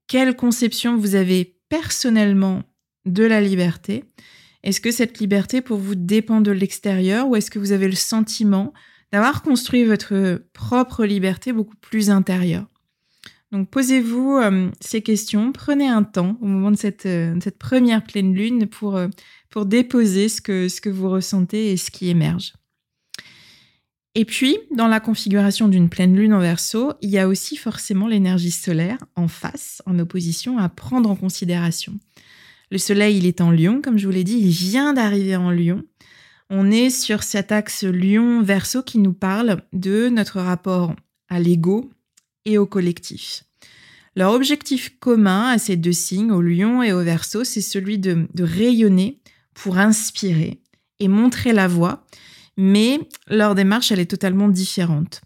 Quelle 0.07 0.35
conception 0.35 0.95
vous 0.95 1.15
avez 1.15 1.57
personnellement 1.69 2.63
de 3.05 3.23
la 3.23 3.41
liberté? 3.41 4.03
Est-ce 4.63 4.79
que 4.79 4.91
cette 4.91 5.19
liberté 5.19 5.61
pour 5.61 5.79
vous 5.79 5.95
dépend 5.95 6.39
de 6.39 6.51
l'extérieur 6.51 7.27
ou 7.27 7.35
est-ce 7.35 7.51
que 7.51 7.59
vous 7.59 7.71
avez 7.71 7.87
le 7.87 7.95
sentiment 7.95 8.71
d'avoir 9.11 9.41
construit 9.41 9.83
votre 9.83 10.41
propre 10.53 11.03
liberté 11.03 11.51
beaucoup 11.51 11.75
plus 11.77 12.11
intérieure? 12.11 12.67
Donc 13.53 13.69
posez-vous 13.69 14.37
euh, 14.37 14.71
ces 14.81 15.01
questions, 15.03 15.51
prenez 15.51 15.87
un 15.87 16.01
temps 16.01 16.37
au 16.41 16.45
moment 16.47 16.71
de 16.71 16.75
cette, 16.75 17.05
euh, 17.05 17.37
première 17.59 18.03
pleine 18.03 18.33
lune 18.33 18.65
pour, 18.65 18.95
euh, 18.95 19.09
pour 19.53 19.67
déposer 19.67 20.29
ce 20.29 20.41
que, 20.41 20.89
vous 20.89 21.11
ressentez 21.11 21.71
et 21.71 21.77
ce 21.77 21.91
qui 21.91 22.09
émerge. 22.09 22.53
Et 24.15 24.25
puis, 24.25 24.57
dans 24.75 24.87
la 24.87 24.99
configuration 24.99 25.67
d'une 25.67 25.89
pleine 25.89 26.15
lune 26.15 26.33
en 26.33 26.39
verso, 26.39 26.93
il 27.03 27.11
y 27.11 27.19
a 27.19 27.27
aussi 27.27 27.55
forcément 27.55 28.07
l'énergie 28.07 28.49
solaire 28.49 28.97
en 29.15 29.27
face, 29.27 29.83
en 29.85 29.99
opposition 29.99 30.57
à 30.57 30.69
prendre 30.69 31.07
en 31.07 31.15
considération. 31.15 31.99
Le 32.71 32.79
soleil, 32.79 33.19
il 33.19 33.27
est 33.27 33.41
en 33.41 33.51
lion, 33.51 33.79
comme 33.79 33.99
je 33.99 34.07
vous 34.07 34.11
l'ai 34.11 34.23
dit, 34.23 34.39
il 34.39 34.49
vient 34.49 34.91
d'arriver 34.91 35.35
en 35.35 35.51
lion. 35.51 35.83
On 36.49 36.71
est 36.71 36.89
sur 36.89 37.21
cet 37.21 37.51
axe 37.51 37.83
lion-verso 37.83 38.81
qui 38.81 38.97
nous 38.97 39.13
parle 39.13 39.61
de 39.71 40.09
notre 40.09 40.41
rapport 40.41 40.95
à 41.29 41.39
l'ego, 41.39 41.91
et 42.45 42.57
au 42.57 42.65
collectif. 42.65 43.43
Leur 44.15 44.33
objectif 44.33 44.97
commun 44.99 45.49
à 45.49 45.59
ces 45.59 45.75
deux 45.75 45.93
signes, 45.93 46.31
au 46.31 46.41
lion 46.41 46.81
et 46.81 46.91
au 46.91 47.03
verso, 47.03 47.43
c'est 47.43 47.61
celui 47.61 47.99
de, 47.99 48.27
rayonner 48.39 49.19
pour 49.53 49.77
inspirer 49.77 50.61
et 50.99 51.07
montrer 51.07 51.53
la 51.53 51.67
voie, 51.67 52.05
mais 52.57 52.99
leur 53.27 53.55
démarche, 53.55 53.91
elle 53.91 53.99
est 53.99 54.09
totalement 54.09 54.47
différente. 54.47 55.21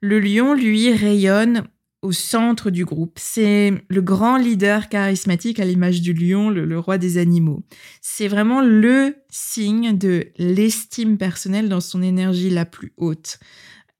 Le 0.00 0.18
lion, 0.20 0.54
lui, 0.54 0.92
rayonne 0.92 1.64
au 2.02 2.12
centre 2.12 2.70
du 2.70 2.84
groupe. 2.84 3.18
C'est 3.20 3.74
le 3.88 4.00
grand 4.00 4.38
leader 4.38 4.88
charismatique 4.88 5.60
à 5.60 5.64
l'image 5.64 6.00
du 6.00 6.14
lion, 6.14 6.48
le, 6.48 6.64
le 6.64 6.78
roi 6.78 6.96
des 6.96 7.18
animaux. 7.18 7.62
C'est 8.00 8.28
vraiment 8.28 8.62
le 8.62 9.16
signe 9.28 9.96
de 9.96 10.28
l'estime 10.38 11.18
personnelle 11.18 11.68
dans 11.68 11.80
son 11.80 12.02
énergie 12.02 12.50
la 12.50 12.64
plus 12.64 12.92
haute. 12.96 13.38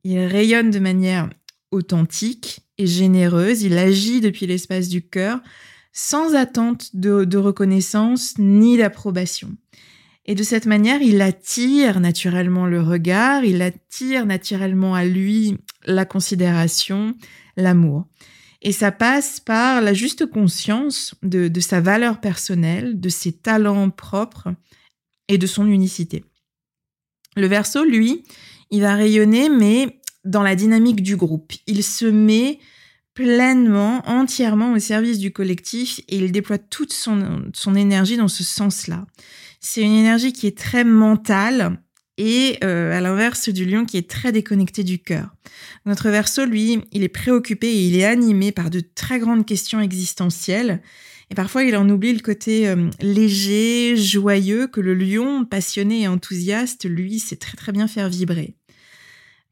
Il 0.05 0.19
rayonne 0.21 0.71
de 0.71 0.79
manière 0.79 1.29
authentique 1.71 2.61
et 2.79 2.87
généreuse. 2.87 3.63
Il 3.63 3.77
agit 3.77 4.21
depuis 4.21 4.47
l'espace 4.47 4.89
du 4.89 5.03
cœur 5.03 5.41
sans 5.93 6.35
attente 6.35 6.95
de, 6.95 7.37
reconnaissance 7.37 8.39
ni 8.39 8.77
d'approbation. 8.77 9.57
Et 10.27 10.35
de 10.35 10.43
cette 10.43 10.67
manière, 10.67 11.03
il 11.03 11.23
attire 11.23 11.99
naturellement 11.99 12.67
le 12.67 12.81
regard, 12.81 13.45
il 13.45 13.63
attire 13.63 14.27
naturellement 14.27 14.95
à 14.95 15.05
lui 15.05 15.57
la 15.85 16.05
considération, 16.05 17.15
l'amour. 17.57 18.07
Et 18.63 18.73
ça 18.73 18.93
passe 18.93 19.41
par 19.41 19.81
la 19.81 19.95
juste 19.95 20.27
conscience 20.27 21.15
de, 21.23 21.49
de, 21.49 21.61
sa 21.61 21.81
valeur 21.81 22.21
personnelle, 22.21 23.01
de 23.01 23.09
ses 23.09 23.33
talents 23.33 23.91
propres 23.91 24.55
et 25.29 25.39
de 25.39 25.47
son 25.47 25.67
unicité. 25.67 26.25
Le 27.37 27.47
verso, 27.47 27.85
lui, 27.85 28.25
il 28.71 28.83
va 28.83 28.95
rayonner, 28.95 29.49
mais 29.49 30.01
dans 30.25 30.43
la 30.43 30.55
dynamique 30.55 31.03
du 31.03 31.17
groupe. 31.17 31.53
Il 31.67 31.83
se 31.83 32.05
met 32.05 32.59
pleinement, 33.15 34.03
entièrement 34.09 34.73
au 34.73 34.79
service 34.79 35.19
du 35.19 35.33
collectif 35.33 36.01
et 36.09 36.17
il 36.17 36.33
déploie 36.33 36.59
toute 36.59 36.93
son, 36.93 37.45
énergie 37.75 38.17
dans 38.17 38.29
ce 38.29 38.45
sens-là. 38.45 39.05
C'est 39.61 39.83
une 39.83 39.93
énergie 39.93 40.33
qui 40.33 40.47
est 40.47 40.57
très 40.57 40.85
mentale 40.85 41.81
et 42.17 42.59
euh, 42.65 42.97
à 42.97 43.01
l'inverse 43.01 43.49
du 43.49 43.65
lion 43.65 43.85
qui 43.85 43.97
est 43.97 44.09
très 44.09 44.33
déconnecté 44.33 44.85
du 44.85 44.99
cœur. 44.99 45.35
Notre 45.87 46.11
verso, 46.11 46.45
lui, 46.45 46.81
il 46.93 47.03
est 47.03 47.09
préoccupé 47.09 47.69
et 47.69 47.87
il 47.87 47.97
est 47.97 48.05
animé 48.05 48.53
par 48.53 48.71
de 48.71 48.81
très 48.81 49.19
grandes 49.19 49.47
questions 49.47 49.81
existentielles. 49.81 50.83
Et 51.31 51.35
parfois, 51.35 51.63
il 51.63 51.77
en 51.77 51.89
oublie 51.89 52.13
le 52.13 52.21
côté 52.21 52.69
euh, 52.69 52.91
léger, 53.01 53.97
joyeux 53.97 54.67
que 54.67 54.81
le 54.81 54.95
lion, 54.95 55.45
passionné 55.45 56.03
et 56.03 56.09
enthousiaste, 56.09 56.89
lui, 56.89 57.21
sait 57.21 57.37
très 57.37 57.57
très 57.57 57.73
bien 57.73 57.87
faire 57.87 58.09
vibrer. 58.09 58.57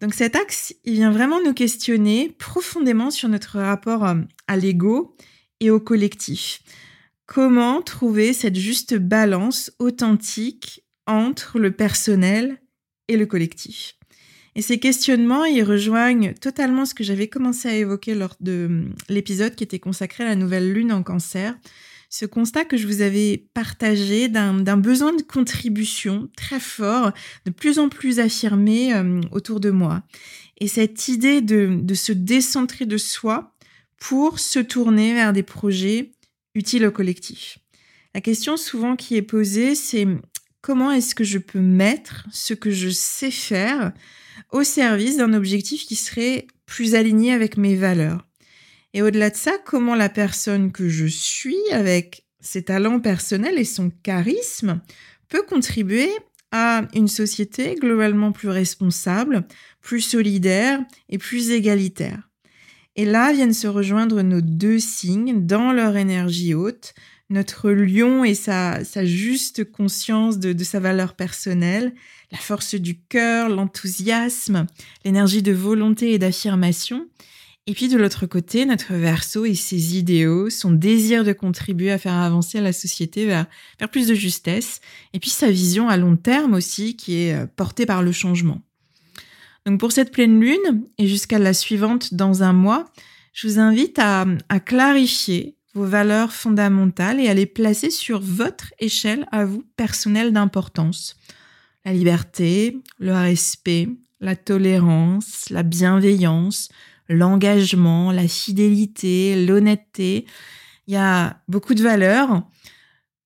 Donc 0.01 0.15
cet 0.15 0.37
axe, 0.37 0.75
il 0.85 0.95
vient 0.95 1.11
vraiment 1.11 1.43
nous 1.43 1.55
questionner 1.55 2.35
profondément 2.39 3.11
sur 3.11 3.29
notre 3.29 3.59
rapport 3.59 4.05
euh, 4.05 4.17
à 4.47 4.57
l'ego 4.57 5.17
et 5.61 5.71
au 5.71 5.81
collectif. 5.81 6.63
Comment 7.27 7.83
trouver 7.83 8.33
cette 8.33 8.57
juste 8.57 8.95
balance 8.95 9.73
authentique 9.79 10.85
entre 11.07 11.59
le 11.59 11.73
personnel 11.73 12.59
et 13.09 13.17
le 13.17 13.27
collectif? 13.27 13.99
Et 14.55 14.63
ces 14.63 14.79
questionnements, 14.79 15.45
ils 15.45 15.63
rejoignent 15.63 16.35
totalement 16.35 16.85
ce 16.85 16.95
que 16.95 17.05
j'avais 17.05 17.29
commencé 17.29 17.69
à 17.69 17.77
évoquer 17.77 18.15
lors 18.15 18.35
de 18.41 18.67
hum, 18.67 18.95
l'épisode 19.09 19.55
qui 19.55 19.65
était 19.65 19.79
consacré 19.79 20.25
à 20.25 20.29
la 20.29 20.37
nouvelle 20.37 20.73
lune 20.73 20.93
en 20.93 21.03
cancer, 21.03 21.57
ce 22.09 22.25
constat 22.25 22.65
que 22.65 22.77
je 22.77 22.87
vous 22.87 23.03
avais 23.03 23.49
partagé 23.53 24.29
d'un 24.29 24.77
besoin 24.77 25.15
de 25.15 25.23
contribution 25.23 26.29
très 26.37 26.61
fort, 26.61 27.13
de 27.45 27.51
plus 27.51 27.79
en 27.79 27.89
plus 27.89 28.19
affirmé 28.19 28.95
euh, 28.95 29.21
autour 29.31 29.61
de 29.61 29.71
moi. 29.71 30.03
Et 30.59 30.69
cette 30.69 31.09
idée 31.09 31.41
de, 31.41 31.79
de 31.81 31.95
se 31.95 32.13
décentrer 32.13 32.87
de 32.87 32.97
soi 32.97 33.55
pour 33.99 34.39
se 34.39 34.59
tourner 34.59 35.13
vers 35.13 35.33
des 35.33 35.43
projets 35.43 36.13
utiles 36.55 36.87
au 36.87 36.91
collectif. 36.91 37.59
La 38.15 38.21
question 38.21 38.57
souvent 38.57 38.97
qui 38.97 39.17
est 39.17 39.23
posée, 39.23 39.75
c'est 39.75 40.07
comment 40.61 40.91
est-ce 40.91 41.15
que 41.15 41.25
je 41.25 41.39
peux 41.39 41.61
mettre 41.61 42.27
ce 42.33 42.55
que 42.55 42.71
je 42.71 42.89
sais 42.89 43.31
faire 43.31 43.93
au 44.51 44.65
service 44.65 45.19
d'un 45.19 45.35
objectif 45.35 45.87
qui 45.87 45.97
serait 45.97 46.47
plus 46.67 46.95
aligné 46.95 47.33
avec 47.33 47.57
mes 47.57 47.77
valeurs? 47.77 48.28
Et 48.95 49.03
au-delà 49.03 49.31
de 49.31 49.37
ça, 49.37 49.53
comment 49.65 49.95
la 49.95 50.09
personne 50.09 50.73
que 50.73 50.89
je 50.89 51.07
suis, 51.07 51.59
avec 51.73 52.25
ses 52.41 52.63
talents 52.63 53.01
personnels 53.01 53.59
et 53.59 53.65
son 53.65 53.91
charisme, 54.03 54.81
peut 55.29 55.43
contribuer 55.43 56.11
à 56.51 56.83
une 56.95 57.09
société 57.09 57.75
globalement 57.75 58.33
plus 58.33 58.49
responsable, 58.49 59.47
plus 59.81 60.01
solidaire 60.01 60.81
et 61.09 61.19
plus 61.19 61.51
égalitaire. 61.51 62.29
Et 62.97 63.05
là 63.05 63.33
viennent 63.33 63.55
se 63.55 63.69
rejoindre 63.69 64.23
nos 64.23 64.41
deux 64.41 64.79
signes 64.79 65.47
dans 65.47 65.73
leur 65.73 65.97
énergie 65.97 66.55
haute, 66.55 66.95
notre 67.31 67.71
lion 67.71 68.25
et 68.25 68.35
sa, 68.35 68.83
juste 69.05 69.71
conscience 69.71 70.39
de, 70.39 70.55
de 70.55 70.65
sa 70.65 70.81
valeur 70.81 71.15
personnelle, 71.15 71.95
la 72.33 72.39
force 72.39 72.75
du 72.75 72.99
cœur, 72.99 73.51
l'enthousiasme, 73.51 74.67
l'énergie 75.05 75.43
de 75.43 75.53
volonté 75.53 76.13
et 76.13 76.19
d'affirmation, 76.19 77.07
et 77.69 77.75
puis 77.75 77.89
de 77.89 77.99
l'autre 77.99 78.25
côté, 78.25 78.65
notre 78.65 78.95
verso 78.95 79.45
et 79.45 79.55
ses 79.55 79.99
idéaux, 79.99 80.49
son 80.49 80.71
désir 80.71 81.23
de 81.23 81.35
contribuer 81.35 81.93
à 81.93 81.99
faire 81.99 82.15
avancer 82.15 82.63
la 82.63 82.73
société 82.73 83.27
vers, 83.27 83.47
plus 83.93 84.09
de 84.09 84.15
justesse, 84.15 84.81
et 85.13 85.21
puis 85.21 85.29
sa 85.29 85.51
vision 85.51 85.87
à 85.91 85.99
long 85.99 86.17
terme 86.17 86.55
aussi 86.55 86.97
qui 86.97 87.17
est 87.17 87.35
euh, 87.35 87.47
portée 87.47 87.85
par 87.85 88.03
le 88.03 88.11
changement. 88.11 88.63
Donc 89.67 89.79
pour 89.79 89.93
cette 89.93 90.13
pleine 90.13 90.41
lune 90.41 90.87
et 90.97 91.07
jusqu'à 91.07 91.39
la 91.39 91.53
suivante 91.53 92.15
dans 92.15 92.43
un 92.43 92.55
mois, 92.55 92.87
je 93.35 93.47
vous 93.47 93.59
invite 93.59 93.99
à, 93.99 94.25
à 94.49 94.61
clarifier 94.61 95.55
vos 95.75 95.85
valeurs 95.85 96.33
fondamentales 96.33 97.21
et 97.21 97.29
à 97.29 97.35
les 97.35 97.45
placer 97.45 97.91
sur 97.91 98.19
votre 98.19 98.73
échelle 98.79 99.27
à 99.31 99.45
vous 99.45 99.63
personnelle 99.77 100.33
d'importance. 100.33 101.17
La 101.85 101.93
liberté, 101.93 102.79
le 102.99 103.13
respect, 103.13 103.91
la 104.21 104.37
tolérance, 104.37 105.51
la 105.51 105.63
bienveillance, 105.63 106.71
l'engagement, 107.09 108.13
la 108.13 108.29
fidélité, 108.29 109.47
l'honnêteté. 109.47 110.27
Il 110.87 110.95
y 110.95 110.97
a 110.97 111.41
beaucoup 111.49 111.75
de 111.75 111.83
valeurs. 111.83 112.43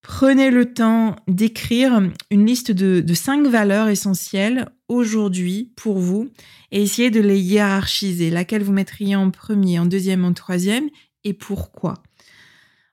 Prenez 0.03 0.51
le 0.51 0.75
temps 0.75 1.15
d'écrire 1.29 2.03
une 2.31 2.47
liste 2.47 2.73
de, 2.73 3.15
cinq 3.15 3.47
valeurs 3.47 3.89
essentielles 3.89 4.69
aujourd'hui 4.89 5.73
pour 5.77 5.99
vous 5.99 6.29
et 6.73 6.83
essayez 6.83 7.11
de 7.11 7.21
les 7.21 7.39
hiérarchiser. 7.39 8.31
Laquelle 8.31 8.65
vous 8.65 8.73
mettriez 8.73 9.15
en 9.15 9.31
premier, 9.31 9.79
en 9.79 9.87
deuxième, 9.87 10.25
en 10.25 10.33
troisième 10.33 10.89
et 11.23 11.35
pourquoi? 11.35 12.03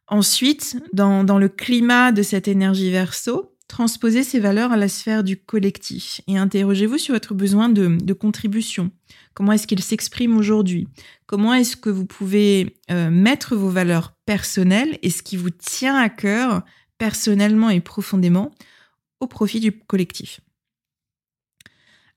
Ensuite, 0.08 0.78
dans, 0.94 1.24
dans 1.24 1.40
le 1.40 1.50
climat 1.50 2.12
de 2.12 2.22
cette 2.22 2.48
énergie 2.48 2.92
verso, 2.92 3.56
transposez 3.70 4.24
ces 4.24 4.40
valeurs 4.40 4.74
à 4.74 4.78
la 4.78 4.90
sphère 4.90 5.24
du 5.24 5.38
collectif 5.38 6.20
et 6.28 6.38
interrogez-vous 6.38 6.98
sur 6.98 7.14
votre 7.14 7.34
besoin 7.34 7.70
de, 7.70 8.14
contribution. 8.14 8.92
Comment 9.34 9.54
est-ce 9.54 9.68
qu'il 9.68 9.82
s'exprime 9.82 10.36
aujourd'hui? 10.36 10.90
Comment 11.28 11.54
est-ce 11.54 11.78
que 11.78 11.90
vous 11.90 12.06
pouvez 12.06 12.76
euh, 12.92 13.10
mettre 13.10 13.56
vos 13.56 13.70
valeurs 13.70 14.14
personnelles 14.26 14.98
et 15.04 15.10
ce 15.10 15.24
qui 15.24 15.38
vous 15.38 15.52
tient 15.52 15.96
à 15.96 16.10
cœur 16.10 16.64
personnellement 16.98 17.70
et 17.70 17.80
profondément 17.80 18.52
au 19.22 19.28
profit 19.28 19.62
du 19.62 19.72
collectif? 19.72 20.42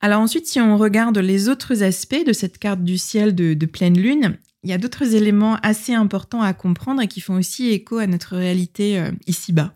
Alors 0.01 0.21
ensuite, 0.21 0.49
si 0.49 0.61
on 0.61 0.77
regarde 0.77 1.19
les 1.19 1.49
autres 1.49 1.85
aspects 1.85 2.27
de 2.27 2.33
cette 2.33 2.59
carte 2.59 2.83
du 2.83 2.99
ciel 2.99 3.35
de, 3.37 3.67
pleine 3.67 3.97
lune, 3.97 4.39
il 4.65 4.71
y 4.71 4.73
a 4.73 4.79
d'autres 4.79 5.15
éléments 5.15 5.59
assez 5.63 5.93
importants 5.93 6.43
à 6.43 6.55
comprendre 6.55 7.03
et 7.03 7.09
qui 7.09 7.21
font 7.21 7.35
aussi 7.35 7.69
écho 7.69 7.99
à 7.99 8.07
notre 8.07 8.37
réalité 8.37 8.99
euh, 8.99 9.13
ici-bas. 9.27 9.75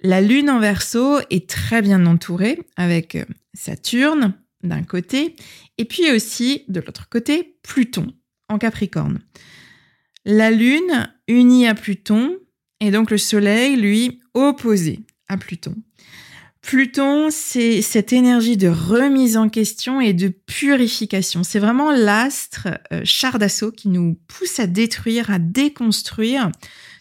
La 0.00 0.20
Lune 0.20 0.50
en 0.50 0.60
verso 0.60 1.18
est 1.30 1.48
très 1.48 1.82
bien 1.82 2.06
entourée 2.06 2.58
avec 2.76 3.14
euh, 3.14 3.24
Saturne 3.54 4.34
d'un 4.62 4.82
côté 4.82 5.36
et 5.78 5.84
puis 5.84 6.10
aussi 6.12 6.64
de 6.68 6.80
l'autre 6.80 7.08
côté 7.08 7.58
Pluton 7.62 8.12
en 8.48 8.58
Capricorne. 8.58 9.20
La 10.24 10.50
Lune 10.50 11.08
unie 11.28 11.66
à 11.66 11.74
Pluton 11.74 12.36
et 12.80 12.90
donc 12.90 13.10
le 13.10 13.18
Soleil, 13.18 13.76
lui, 13.76 14.20
opposé 14.34 15.00
à 15.28 15.36
Pluton. 15.36 15.74
Pluton, 16.60 17.28
c'est 17.30 17.80
cette 17.80 18.12
énergie 18.12 18.56
de 18.56 18.68
remise 18.68 19.36
en 19.36 19.48
question 19.48 20.00
et 20.00 20.12
de 20.12 20.28
purification. 20.28 21.44
C'est 21.44 21.60
vraiment 21.60 21.92
l'astre 21.92 22.68
euh, 22.92 23.02
char 23.04 23.38
d'assaut 23.38 23.70
qui 23.70 23.88
nous 23.88 24.18
pousse 24.26 24.58
à 24.58 24.66
détruire, 24.66 25.30
à 25.30 25.38
déconstruire 25.38 26.50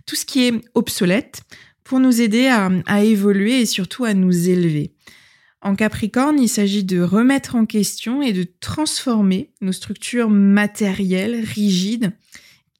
tout 0.05 0.15
ce 0.15 0.25
qui 0.25 0.45
est 0.45 0.53
obsolète, 0.75 1.41
pour 1.85 1.99
nous 1.99 2.19
aider 2.19 2.47
à, 2.47 3.03
évoluer 3.03 3.61
et 3.61 3.65
surtout 3.65 4.03
à 4.03 4.13
nous 4.13 4.49
élever. 4.49 4.91
En 5.61 5.75
Capricorne, 5.75 6.39
il 6.39 6.49
s'agit 6.49 6.83
de 6.83 6.99
remettre 6.99 7.55
en 7.55 7.65
question 7.65 8.21
et 8.21 8.33
de 8.33 8.45
transformer 8.59 9.51
nos 9.61 9.71
structures 9.71 10.29
matérielles 10.29 11.43
rigides 11.45 12.11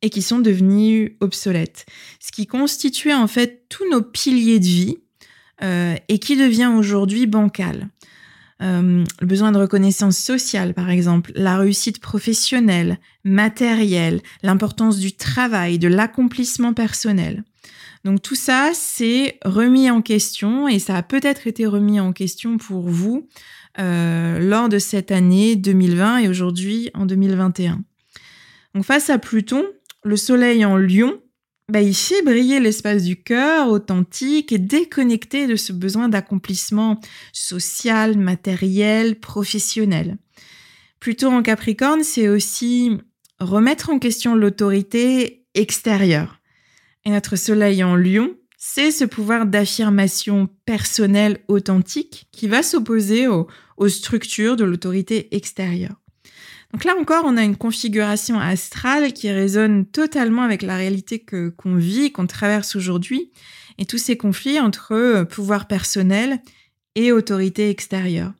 et 0.01 0.09
qui 0.09 0.21
sont 0.21 0.39
devenues 0.39 1.17
obsolètes. 1.21 1.85
Ce 2.19 2.31
qui 2.31 2.47
constituait 2.47 3.13
en 3.13 3.27
fait 3.27 3.65
tous 3.69 3.89
nos 3.89 4.01
piliers 4.01 4.59
de 4.59 4.65
vie 4.65 4.97
euh, 5.63 5.95
et 6.09 6.19
qui 6.19 6.35
devient 6.35 6.71
aujourd'hui 6.75 7.27
bancal. 7.27 7.89
Euh, 8.61 9.03
le 9.19 9.27
besoin 9.27 9.51
de 9.51 9.57
reconnaissance 9.57 10.17
sociale, 10.17 10.73
par 10.73 10.89
exemple, 10.89 11.31
la 11.35 11.57
réussite 11.57 11.99
professionnelle, 11.99 12.99
matérielle, 13.23 14.21
l'importance 14.43 14.97
du 14.97 15.11
travail, 15.11 15.77
de 15.77 15.87
l'accomplissement 15.87 16.73
personnel. 16.73 17.43
Donc 18.05 18.21
tout 18.21 18.35
ça, 18.35 18.69
c'est 18.75 19.39
remis 19.43 19.89
en 19.89 20.03
question 20.03 20.67
et 20.67 20.77
ça 20.77 20.95
a 20.95 21.01
peut-être 21.01 21.47
été 21.47 21.65
remis 21.65 21.99
en 21.99 22.13
question 22.13 22.57
pour 22.57 22.87
vous 22.87 23.27
euh, 23.79 24.37
lors 24.37 24.69
de 24.69 24.77
cette 24.77 25.09
année 25.09 25.55
2020 25.55 26.19
et 26.19 26.29
aujourd'hui 26.29 26.91
en 26.93 27.07
2021. 27.07 27.81
Donc 28.75 28.85
face 28.85 29.09
à 29.09 29.17
Pluton, 29.17 29.65
le 30.03 30.17
Soleil 30.17 30.63
en 30.65 30.77
Lion, 30.77 31.19
bah, 31.67 31.81
il 31.81 31.95
fait 31.95 32.21
briller 32.21 32.59
l'espace 32.59 33.01
du 33.01 33.23
cœur 33.23 33.69
authentique 33.69 34.51
et 34.51 34.59
déconnecté 34.59 35.47
de 35.47 35.55
ce 35.55 35.73
besoin 35.73 36.07
d'accomplissement 36.07 36.99
social, 37.33 38.19
matériel, 38.19 39.19
professionnel. 39.19 40.19
Pluton 40.99 41.35
en 41.35 41.41
Capricorne, 41.41 42.03
c'est 42.03 42.29
aussi 42.29 42.91
remettre 43.39 43.89
en 43.89 43.97
question 43.97 44.35
l'autorité 44.35 45.47
extérieure. 45.55 46.34
Et 47.05 47.11
notre 47.11 47.35
soleil 47.35 47.83
en 47.83 47.95
lion, 47.95 48.35
c'est 48.57 48.89
ce 48.89 49.05
pouvoir 49.05 49.45
d'affirmation 49.45 50.49
personnelle 50.65 51.39
authentique 51.47 52.27
qui 52.31 52.47
va 52.47 52.63
s'opposer 52.63 53.27
aux, 53.27 53.47
structures 53.87 54.55
de 54.55 54.63
l'autorité 54.63 55.35
extérieure. 55.35 56.01
Donc 56.73 56.83
là 56.83 56.95
encore, 56.99 57.23
on 57.25 57.37
a 57.37 57.43
une 57.43 57.57
configuration 57.57 58.39
astrale 58.39 59.13
qui 59.13 59.29
résonne 59.31 59.85
totalement 59.85 60.41
avec 60.41 60.63
la 60.63 60.75
réalité 60.75 61.19
que 61.19 61.49
qu'on 61.49 61.75
vit, 61.75 62.11
qu'on 62.11 62.25
traverse 62.25 62.75
aujourd'hui, 62.75 63.31
et 63.77 63.85
tous 63.85 63.99
ces 63.99 64.17
conflits 64.17 64.59
entre 64.59 65.23
pouvoir 65.29 65.67
personnel 65.67 66.41
et 66.95 67.11
autorité 67.11 67.69
extérieure. 67.69 68.33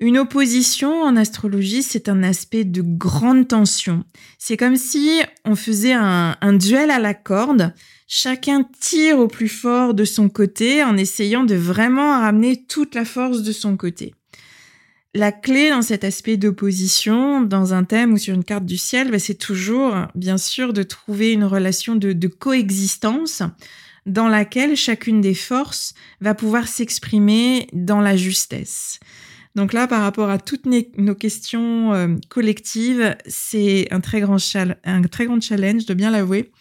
Une 0.00 0.18
opposition 0.18 1.02
en 1.02 1.16
astrologie, 1.16 1.82
c'est 1.82 2.08
un 2.08 2.22
aspect 2.22 2.62
de 2.62 2.82
grande 2.82 3.48
tension. 3.48 4.04
C'est 4.38 4.56
comme 4.56 4.76
si 4.76 5.20
on 5.44 5.56
faisait 5.56 5.92
un, 5.92 6.52
duel 6.52 6.92
à 6.92 7.00
la 7.00 7.14
corde. 7.14 7.74
Chacun 8.06 8.64
tire 8.78 9.18
au 9.18 9.26
plus 9.26 9.48
fort 9.48 9.94
de 9.94 10.04
son 10.04 10.28
côté 10.28 10.84
en 10.84 10.96
essayant 10.96 11.42
de 11.42 11.56
vraiment 11.56 12.20
ramener 12.20 12.64
toute 12.64 12.94
la 12.94 13.04
force 13.04 13.42
de 13.42 13.50
son 13.50 13.76
côté. 13.76 14.14
La 15.14 15.32
clé 15.32 15.70
dans 15.70 15.82
cet 15.82 16.04
aspect 16.04 16.36
d'opposition, 16.36 17.40
dans 17.40 17.74
un 17.74 17.82
thème 17.82 18.12
ou 18.12 18.18
sur 18.18 18.36
une 18.36 18.44
carte 18.44 18.66
du 18.66 18.78
ciel, 18.78 19.10
bah, 19.10 19.18
c'est 19.18 19.34
toujours, 19.34 19.96
bien 20.14 20.38
sûr, 20.38 20.72
de 20.72 20.84
trouver 20.84 21.32
une 21.32 21.44
relation 21.44 21.96
de 21.96 22.28
coexistence 22.28 23.42
dans 24.06 24.28
laquelle 24.28 24.76
chacune 24.76 25.20
des 25.20 25.34
forces 25.34 25.94
va 26.20 26.34
pouvoir 26.34 26.68
s'exprimer 26.68 27.66
dans 27.72 28.00
la 28.00 28.16
justesse. 28.16 29.00
Donc 29.58 29.72
là, 29.72 29.88
par 29.88 30.02
rapport 30.02 30.30
à 30.30 30.38
toutes 30.38 30.66
nos 30.66 31.14
questions 31.16 31.92
euh, 31.92 32.14
collectives, 32.28 33.16
c'est 33.26 33.88
un 33.90 33.98
très 33.98 34.20
grand, 34.20 34.36
un 34.84 35.02
très 35.02 35.26
grand 35.26 35.40
challenge, 35.40 35.84
de 35.84 35.94
bien 35.94 36.12
l'avouer. 36.12 36.52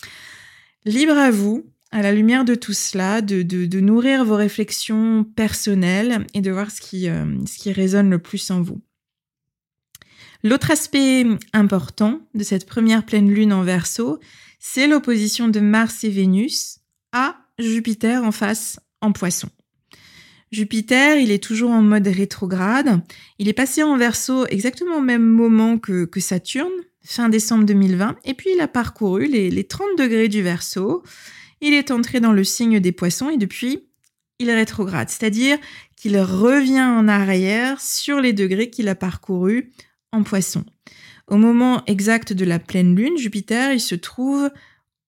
Libre 0.84 1.16
à 1.16 1.30
vous, 1.30 1.64
à 1.92 2.02
la 2.02 2.12
lumière 2.12 2.44
de 2.44 2.56
tout 2.56 2.74
cela, 2.74 3.22
de, 3.22 3.80
nourrir 3.80 4.26
vos 4.26 4.36
réflexions 4.36 5.24
personnelles 5.36 6.26
et 6.34 6.42
de 6.42 6.50
voir 6.50 6.72
ce 6.72 6.82
qui, 6.82 7.08
euh, 7.08 7.26
ce 7.46 7.60
qui 7.60 7.72
résonne 7.72 8.10
le 8.10 8.18
plus 8.18 8.50
en 8.50 8.64
vous. 8.64 8.82
L'autre 10.44 10.72
aspect 10.72 11.24
important 11.54 12.22
de 12.34 12.44
cette 12.44 12.66
première 12.66 13.06
pleine 13.06 13.32
lune 13.32 13.54
en 13.54 13.62
verso, 13.62 14.20
c'est 14.58 14.88
l'opposition 14.88 15.50
de 15.50 15.60
Mars 15.60 16.04
et 16.04 16.10
Vénus 16.10 16.80
à 17.12 17.36
Jupiter 17.60 18.24
en 18.24 18.32
face 18.32 18.80
en 19.02 19.12
poisson. 19.12 19.50
Jupiter, 20.52 21.18
il 21.18 21.32
est 21.32 21.44
toujours 21.44 21.72
en 21.72 21.82
mode 21.82 22.08
rétrograde. 22.08 23.02
Il 23.40 23.50
est 23.50 23.54
passé 23.54 23.84
en 23.84 23.98
verso 23.98 24.46
exactement 24.48 24.98
au 24.98 25.02
même 25.02 25.26
moment 25.26 25.78
que, 25.78 26.08
Saturne, 26.20 26.72
fin 27.04 27.30
décembre 27.30 27.66
2020, 27.66 28.18
et 28.26 28.34
puis 28.34 28.50
il 28.56 28.62
a 28.62 28.68
parcouru 28.68 29.28
les, 29.28 29.50
les 29.50 29.64
30 29.64 29.88
degrés 29.98 30.30
du 30.30 30.42
verso. 30.42 31.04
Il 31.62 31.74
est 31.74 31.92
entré 31.92 32.20
dans 32.20 32.34
le 32.34 32.44
signe 32.44 32.80
des 32.80 32.92
poissons 32.92 33.30
et 33.30 33.38
depuis, 33.38 33.88
il 34.40 34.52
rétrograde, 34.52 35.10
c'est-à-dire 35.10 35.58
qu'il 35.96 36.20
revient 36.20 36.82
en 36.82 37.08
arrière 37.08 37.82
sur 37.82 38.22
les 38.22 38.34
degrés 38.34 38.70
qu'il 38.70 38.88
a 38.88 38.96
parcourus 38.96 39.72
en 40.12 40.24
poisson. 40.24 40.64
Au 41.28 41.36
moment 41.36 41.84
exact 41.88 42.32
de 42.34 42.46
la 42.46 42.60
pleine 42.60 42.96
lune, 42.96 43.18
Jupiter, 43.18 43.74
il 43.74 43.82
se 43.82 43.96
trouve 43.96 44.50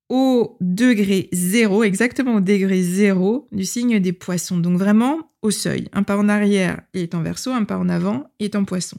au 0.09 0.57
degré 0.59 1.29
zéro, 1.31 1.83
exactement 1.83 2.35
au 2.35 2.39
degré 2.41 2.81
zéro 2.81 3.47
du 3.51 3.63
signe 3.63 3.99
des 3.99 4.11
poissons. 4.11 4.57
Donc 4.57 4.77
vraiment 4.77 5.28
au 5.41 5.51
seuil. 5.51 5.87
Un 5.93 6.03
pas 6.03 6.17
en 6.17 6.27
arrière 6.27 6.81
est 6.93 7.15
en 7.15 7.21
verso, 7.21 7.51
un 7.51 7.63
pas 7.63 7.77
en 7.77 7.89
avant 7.89 8.31
est 8.39 8.55
en 8.55 8.65
poisson. 8.65 8.97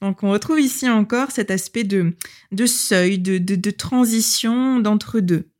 Donc 0.00 0.22
on 0.22 0.30
retrouve 0.30 0.60
ici 0.60 0.88
encore 0.88 1.30
cet 1.30 1.50
aspect 1.50 1.84
de, 1.84 2.14
de 2.52 2.66
seuil, 2.66 3.18
de, 3.18 3.38
de, 3.38 3.70
transition 3.70 4.80
d'entre 4.80 5.20
deux. 5.20 5.50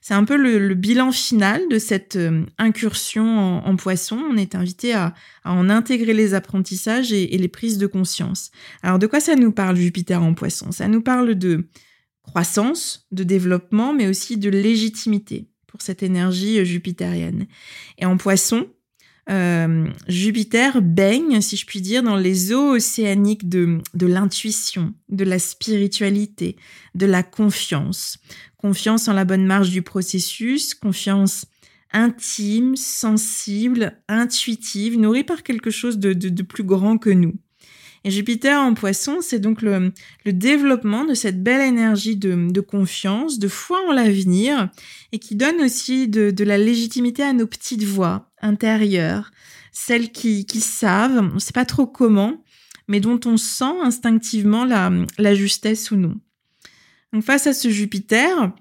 C'est 0.00 0.14
un 0.14 0.24
peu 0.24 0.36
le, 0.36 0.74
bilan 0.74 1.12
final 1.12 1.62
de 1.70 1.78
cette 1.78 2.16
euh, 2.16 2.44
incursion 2.58 3.66
en, 3.66 3.76
poisson. 3.76 4.22
On 4.30 4.36
est 4.36 4.54
invité 4.54 4.94
à, 4.94 5.14
en 5.44 5.68
intégrer 5.68 6.14
les 6.14 6.34
apprentissages 6.34 7.12
et, 7.12 7.34
et 7.34 7.38
les 7.38 7.48
prises 7.48 7.78
de 7.78 7.86
conscience. 7.86 8.50
Alors 8.82 8.98
de 8.98 9.06
quoi 9.06 9.20
ça 9.20 9.36
nous 9.36 9.52
parle 9.52 9.76
Jupiter 9.76 10.22
en 10.22 10.34
poisson? 10.34 10.72
Ça 10.72 10.88
nous 10.88 11.02
parle 11.02 11.34
de 11.34 11.68
croissance, 12.22 13.06
de 13.12 13.22
développement, 13.22 13.92
mais 13.92 14.08
aussi 14.08 14.38
de 14.38 14.48
légitimité 14.48 15.48
pour 15.66 15.82
cette 15.82 16.02
énergie 16.02 16.58
euh, 16.58 16.64
jupitérienne. 16.64 17.46
Et 17.98 18.06
en 18.06 18.16
poisson, 18.16 18.68
euh, 19.30 19.86
Jupiter 20.06 20.82
baigne, 20.82 21.40
si 21.40 21.56
je 21.56 21.66
puis 21.66 21.80
dire, 21.80 22.02
dans 22.02 22.16
les 22.16 22.52
eaux 22.52 22.74
océaniques 22.76 23.48
de, 23.48 23.78
de 23.94 24.06
l'intuition, 24.06 24.94
de 25.08 25.24
la 25.24 25.38
spiritualité, 25.38 26.56
de 26.94 27.06
la 27.06 27.22
confiance. 27.22 28.18
Confiance 28.58 29.08
en 29.08 29.12
la 29.12 29.24
bonne 29.24 29.46
marche 29.46 29.70
du 29.70 29.82
processus, 29.82 30.74
confiance 30.74 31.46
intime, 31.92 32.76
sensible, 32.76 33.96
intuitive, 34.08 34.98
nourrie 34.98 35.24
par 35.24 35.42
quelque 35.42 35.70
chose 35.70 35.98
de, 35.98 36.12
de 36.12 36.42
plus 36.42 36.64
grand 36.64 36.98
que 36.98 37.10
nous. 37.10 37.34
Et 38.06 38.10
Jupiter 38.10 38.60
en 38.60 38.74
poisson, 38.74 39.18
c'est 39.22 39.38
donc 39.38 39.62
le, 39.62 39.92
développement 40.26 41.06
de 41.06 41.14
cette 41.14 41.42
belle 41.42 41.62
énergie 41.62 42.16
de, 42.16 42.60
confiance, 42.60 43.38
de 43.38 43.48
foi 43.48 43.80
en 43.88 43.92
l'avenir, 43.92 44.68
et 45.12 45.18
qui 45.18 45.36
donne 45.36 45.62
aussi 45.62 46.06
de, 46.06 46.44
la 46.44 46.58
légitimité 46.58 47.22
à 47.22 47.32
nos 47.32 47.46
petites 47.46 47.84
voix 47.84 48.30
intérieures, 48.42 49.30
celles 49.72 50.12
qui, 50.12 50.44
savent, 50.60 51.30
on 51.32 51.34
ne 51.34 51.38
sait 51.38 51.52
pas 51.52 51.64
trop 51.64 51.86
comment, 51.86 52.44
mais 52.88 53.00
dont 53.00 53.20
on 53.24 53.38
sent 53.38 53.80
instinctivement 53.82 54.66
la, 54.66 55.34
justesse 55.34 55.90
ou 55.90 55.96
non. 55.96 56.20
Donc 57.14 57.24
face 57.24 57.46
à 57.46 57.54
ce 57.54 57.70
Jupiter, 57.70 58.52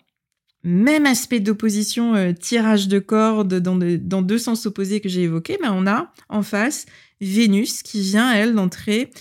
même 0.63 1.05
aspect 1.05 1.41
d'opposition, 1.41 2.15
euh, 2.15 2.31
tirage 2.31 2.87
de 2.87 2.99
cordes 2.99 3.55
dans, 3.55 4.21
deux 4.21 4.37
sens 4.37 4.65
opposés 4.65 5.01
que 5.01 5.09
j'ai 5.09 5.23
évoqués, 5.23 5.57
mais 5.61 5.67
on 5.69 5.85
a 5.85 6.13
en 6.29 6.43
face 6.43 6.85
Vénus 7.19 7.83
qui 7.83 8.01
vient, 8.01 8.31
elle, 8.31 8.53
d'entrer 8.53 9.11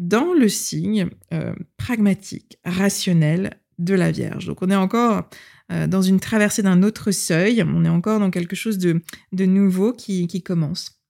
dans 0.00 0.32
le 0.32 0.48
signe 0.48 1.10
euh, 1.32 1.54
pragmatique, 1.76 2.58
rationnel 2.64 3.60
de 3.78 3.94
la 3.94 4.10
Vierge. 4.10 4.46
Donc 4.46 4.62
on 4.62 4.70
est 4.70 4.76
encore 4.76 5.28
euh, 5.70 5.86
dans 5.86 6.00
une 6.00 6.20
traversée 6.20 6.62
d'un 6.62 6.82
autre 6.82 7.10
seuil, 7.10 7.62
on 7.62 7.84
est 7.84 7.90
encore 7.90 8.18
dans 8.18 8.30
quelque 8.30 8.56
chose 8.56 8.78
de, 8.78 9.02
nouveau 9.32 9.92
qui, 9.92 10.42
commence. 10.42 11.02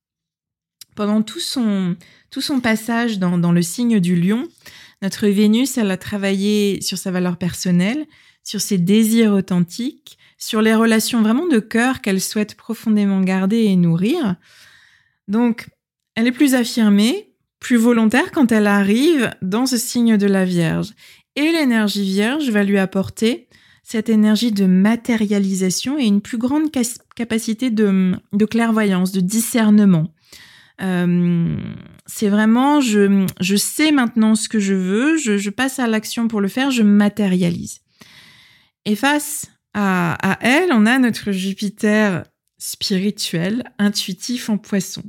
Pendant 0.97 1.23
tout 1.23 1.39
son, 1.39 1.97
tout 2.31 2.41
son 2.41 2.61
passage 2.61 3.21
dans, 3.21 3.39
dans, 3.39 3.53
le 3.53 3.63
signe 3.63 4.01
du 4.01 4.17
lion, 4.17 4.49
notre 5.03 5.29
Vénus, 5.29 5.79
elle 5.79 5.91
a 5.91 5.97
travaillé 5.97 6.81
sur 6.83 6.99
sa 6.99 7.13
valeur 7.13 7.39
personnelle, 7.39 8.07
sur 8.43 8.61
ses 8.61 8.77
désirs 8.77 9.33
authentiques, 9.33 10.19
sur 10.37 10.63
les 10.63 10.75
relations 10.75 11.23
vraiment 11.23 11.47
de 11.47 11.61
cœur 11.61 12.01
qu'elle 12.01 12.21
souhaite 12.21 12.57
profondément 12.57 13.21
garder 13.21 13.59
et 13.59 13.77
nourrir. 13.77 14.35
Donc, 15.29 15.69
elle 16.17 16.27
est 16.27 16.33
plus 16.33 16.55
affirmée, 16.55 17.30
plus 17.61 17.77
volontaire 17.77 18.33
quand 18.33 18.51
elle 18.51 18.67
arrive 18.67 19.31
dans 19.43 19.67
ce 19.67 19.77
signe 19.77 20.17
de 20.17 20.27
la 20.27 20.45
Vierge. 20.45 20.93
Et 21.37 21.53
l'énergie 21.53 22.03
Vierge 22.03 22.51
va 22.51 22.65
lui 22.65 22.79
apporter 22.79 23.49
cette 23.83 24.09
énergie 24.09 24.53
de 24.53 24.67
matérialisation 24.67 25.99
et 25.99 26.05
une 26.05 26.21
plus 26.21 26.39
grande 26.39 26.71
capacité 27.15 27.71
de, 27.71 28.15
clairvoyance, 28.47 29.13
de 29.13 29.21
discernement. 29.21 30.13
Euh, 30.81 31.57
c'est 32.07 32.29
vraiment, 32.29 32.81
je, 32.81 33.57
sais 33.57 33.93
maintenant 33.93 34.35
ce 34.35 34.49
que 34.49 34.59
je 34.59 34.75
veux, 34.75 35.17
je, 35.17 35.51
passe 35.51 35.79
à 35.79 35.87
l'action 35.87 36.29
pour 36.29 36.41
le 36.41 36.49
faire, 36.49 36.71
je 36.71 36.83
matérialise. 36.83 37.81
Et 38.87 38.97
face 38.97 39.47
à, 39.75 40.15
à 40.23 40.39
elle, 40.41 40.73
on 40.73 40.87
a 40.87 40.99
notre 40.99 41.33
Jupiter 41.33 42.25
spirituel, 42.59 43.65
intuitif 43.79 44.51
en 44.51 44.59
poisson. 44.59 45.03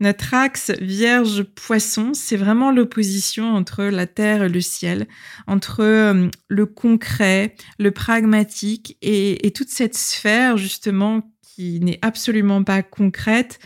Notre 0.00 0.34
axe 0.34 0.70
Vierge-Poisson, 0.80 2.12
c'est 2.14 2.36
vraiment 2.36 2.70
l'opposition 2.70 3.54
entre 3.54 3.84
la 3.84 4.06
terre 4.06 4.44
et 4.44 4.48
le 4.48 4.60
ciel, 4.60 5.06
entre 5.46 5.80
euh, 5.80 6.28
le 6.48 6.66
concret, 6.66 7.54
le 7.78 7.90
pragmatique 7.90 8.96
et, 9.02 9.50
toute 9.54 9.70
cette 9.70 9.96
sphère 9.96 10.56
justement 10.56 11.32
qui 11.42 11.80
n'est 11.80 11.98
absolument 12.02 12.62
pas 12.62 12.82
concrète, 12.82 13.58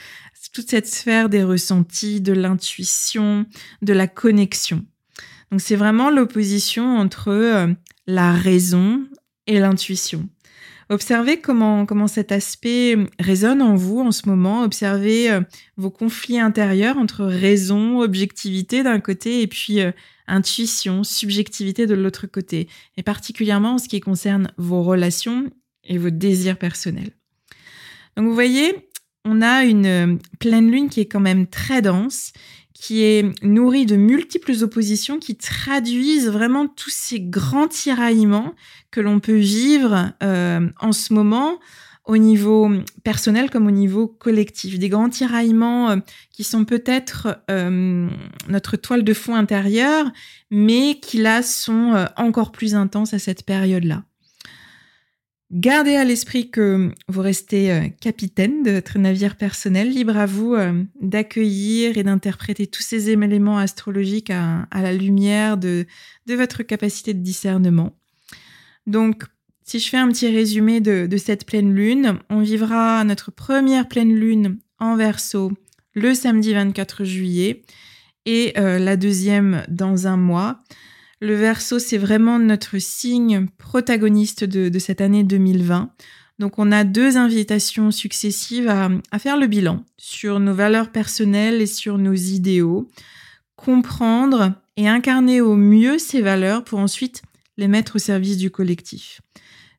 toute 0.53 0.71
cette 0.71 0.87
sphère 0.87 1.29
des 1.29 1.43
ressentis, 1.43 2.21
de 2.21 2.33
l'intuition, 2.33 3.47
de 3.83 3.93
la 3.93 4.07
connexion. 4.07 4.85
Donc 5.51 5.61
c'est 5.61 5.77
vraiment 5.77 6.11
l'opposition 6.11 6.97
entre 6.97 7.29
euh, 7.29 7.69
la 8.07 8.33
raison 8.33 9.05
et 9.47 9.61
l'intuition. 9.61 10.29
Observez 10.93 11.41
comment, 11.41 11.87
comment 11.87 12.07
cet 12.07 12.33
aspect 12.33 12.99
résonne 13.19 13.63
en 13.63 13.77
vous 13.77 14.01
en 14.01 14.13
ce 14.13 14.29
moment. 14.29 14.63
Observez 14.63 15.31
euh, 15.31 15.41
vos 15.79 15.89
conflits 15.91 16.39
intérieurs 16.39 16.99
entre 16.99 17.25
raison, 17.25 18.01
objectivité 18.01 18.83
d'un 18.83 19.01
côté 19.01 19.41
et 19.41 19.47
puis 19.47 19.81
euh, 19.81 19.91
intuition, 20.27 21.03
subjectivité 21.03 21.87
de 21.87 21.95
l'autre 21.95 22.27
côté. 22.27 22.69
Et 22.99 23.03
particulièrement 23.03 23.77
en 23.77 23.79
ce 23.79 23.89
qui 23.89 24.01
concerne 24.01 24.53
vos 24.59 24.83
relations 24.83 25.51
et 25.83 25.97
vos 25.97 26.11
désirs 26.11 26.59
personnels. 26.59 27.13
Donc 28.19 28.27
vous 28.27 28.35
voyez, 28.35 28.91
on 29.25 29.41
a 29.41 29.65
une 29.65 29.87
euh, 29.87 30.17
pleine 30.41 30.71
lune 30.71 30.91
qui 30.91 31.01
est 31.01 31.07
quand 31.07 31.21
même 31.21 31.47
très 31.47 31.81
dense 31.81 32.35
qui 32.83 33.05
est 33.05 33.33
nourri 33.45 33.87
de 33.87 33.95
multiples 33.95 34.57
oppositions 34.65 35.21
qui 35.21 35.37
traduisent 35.37 36.29
vraiment 36.29 36.67
tous 36.67 36.91
ces 36.91 37.21
grands 37.21 37.69
tiraillements 37.69 38.57
que 38.91 39.01
l'on 39.01 39.21
peut 39.21 39.39
vivre 39.39 40.11
euh, 40.21 40.69
en 40.81 40.91
ce 40.91 41.15
moment 41.15 41.61
au 42.07 42.17
niveau 42.17 42.69
personnel 43.05 43.51
comme 43.51 43.69
au 43.69 43.71
niveau 43.71 44.09
collectif. 44.09 44.81
Des 44.81 44.89
grands 44.89 45.11
tiraillements 45.11 45.91
euh, 45.91 45.97
qui 46.33 46.43
sont 46.43 46.65
peut-être 46.65 47.39
euh, 47.53 48.09
notre 48.49 48.77
toile 48.77 49.05
de 49.05 49.15
fond 49.15 49.37
intérieure, 49.37 50.11
mais 50.51 50.99
qui 51.01 51.19
là 51.19 51.45
sont 51.45 52.09
encore 52.17 52.51
plus 52.51 52.75
intenses 52.75 53.15
à 53.15 53.21
cette 53.21 53.47
période-là. 53.47 54.03
Gardez 55.53 55.97
à 55.97 56.05
l'esprit 56.05 56.51
que 56.51 56.91
vous 57.09 57.21
restez 57.21 57.71
euh, 57.71 57.89
capitaine 58.01 58.63
de 58.63 58.71
votre 58.71 58.99
navire 58.99 59.37
personnel, 59.37 59.91
libre 59.91 60.17
à 60.17 60.25
vous 60.25 60.55
euh, 60.55 60.83
d'accueillir 61.03 61.99
et 61.99 62.03
d'interpréter 62.03 62.67
tous 62.67 62.83
ces 62.83 63.11
éléments 63.11 63.59
astrologiques 63.59 64.31
à, 64.31 64.67
la 64.73 64.95
lumière 64.95 65.59
de, 65.59 65.87
votre 66.27 66.63
capacité 66.63 67.13
de 67.13 67.19
discernement. 67.19 67.95
Donc, 68.87 69.25
si 69.63 69.79
je 69.79 69.91
fais 69.91 69.99
un 69.99 70.09
petit 70.09 70.29
résumé 70.29 70.81
de, 70.81 71.17
cette 71.19 71.45
pleine 71.45 71.75
lune, 71.75 72.19
on 72.31 72.41
vivra 72.41 73.05
notre 73.05 73.31
première 73.31 73.89
pleine 73.89 74.15
lune 74.15 74.59
en 74.79 74.97
verso 74.97 75.53
le 75.93 76.15
samedi 76.15 76.55
24 76.55 77.05
juillet 77.05 77.63
et 78.25 78.55
euh, 78.57 78.79
la 78.79 78.97
deuxième 78.97 79.65
dans 79.69 80.07
un 80.07 80.17
mois. 80.17 80.61
Le 81.23 81.37
verso, 81.37 81.79
c'est 81.79 81.99
vraiment 81.99 82.41
notre 82.41 82.79
signe 82.79 83.47
protagoniste 83.57 84.43
de, 84.43 84.77
cette 84.81 85.01
année 85.01 85.23
2020. 85.23 85.93
Donc 86.41 86.59
on 86.59 86.73
a 86.73 86.83
deux 86.83 87.17
invitations 87.17 87.93
successives 87.93 88.69
à, 88.69 89.19
faire 89.21 89.37
le 89.37 89.47
bilan 89.47 89.85
sur 89.97 90.41
nos 90.41 90.53
valeurs 90.53 90.91
personnelles 90.91 91.63
et 91.63 91.67
sur 91.67 91.97
nos 91.97 92.13
idéaux, 92.13 92.89
comprendre 93.55 94.55
et 94.77 94.89
incarner 94.89 95.41
au 95.41 95.55
mieux 95.55 95.97
ces 95.97 96.23
valeurs 96.23 96.65
pour 96.65 96.81
ensuite 96.81 97.23
les 97.57 97.69
mettre 97.69 97.95
au 97.95 98.01
service 98.01 98.37
du 98.37 98.51
collectif. 98.51 99.21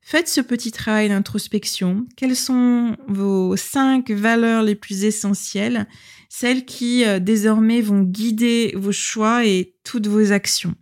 Faites 0.01 0.29
ce 0.29 0.39
petit 0.39 0.71
travail 0.71 1.09
d'introspection. 1.09 2.05
Quelles 2.15 2.37
sont 2.37 2.95
vos 3.09 3.57
cinq 3.57 4.11
valeurs 4.11 4.63
les 4.63 4.75
plus 4.75 5.03
essentielles, 5.03 5.89
celles 6.29 6.63
qui 6.63 7.03
euh, 7.03 7.19
désormais 7.19 7.81
vont 7.81 8.03
guider 8.03 8.71
vos 8.77 8.93
choix 8.93 9.45
et 9.45 9.75
toutes 9.83 10.07
vos 10.07 10.31
actions 10.31 10.75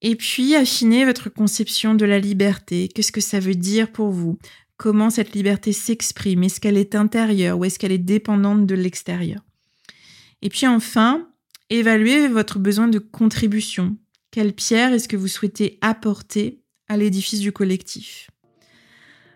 et 0.00 0.14
puis, 0.14 0.54
affiner 0.54 1.04
votre 1.04 1.28
conception 1.28 1.94
de 1.94 2.04
la 2.04 2.20
liberté. 2.20 2.88
Qu'est-ce 2.88 3.12
que 3.12 3.20
ça 3.20 3.40
veut 3.40 3.56
dire 3.56 3.90
pour 3.90 4.10
vous? 4.10 4.38
Comment 4.76 5.10
cette 5.10 5.34
liberté 5.34 5.72
s'exprime? 5.72 6.44
Est-ce 6.44 6.60
qu'elle 6.60 6.76
est 6.76 6.94
intérieure 6.94 7.58
ou 7.58 7.64
est-ce 7.64 7.80
qu'elle 7.80 7.92
est 7.92 7.98
dépendante 7.98 8.64
de 8.64 8.76
l'extérieur? 8.76 9.40
Et 10.40 10.50
puis 10.50 10.68
enfin, 10.68 11.28
évaluer 11.68 12.28
votre 12.28 12.60
besoin 12.60 12.86
de 12.86 13.00
contribution. 13.00 13.96
Quelle 14.30 14.52
pierre 14.52 14.92
est-ce 14.92 15.08
que 15.08 15.16
vous 15.16 15.26
souhaitez 15.26 15.78
apporter 15.80 16.62
à 16.86 16.96
l'édifice 16.96 17.40
du 17.40 17.50
collectif? 17.50 18.30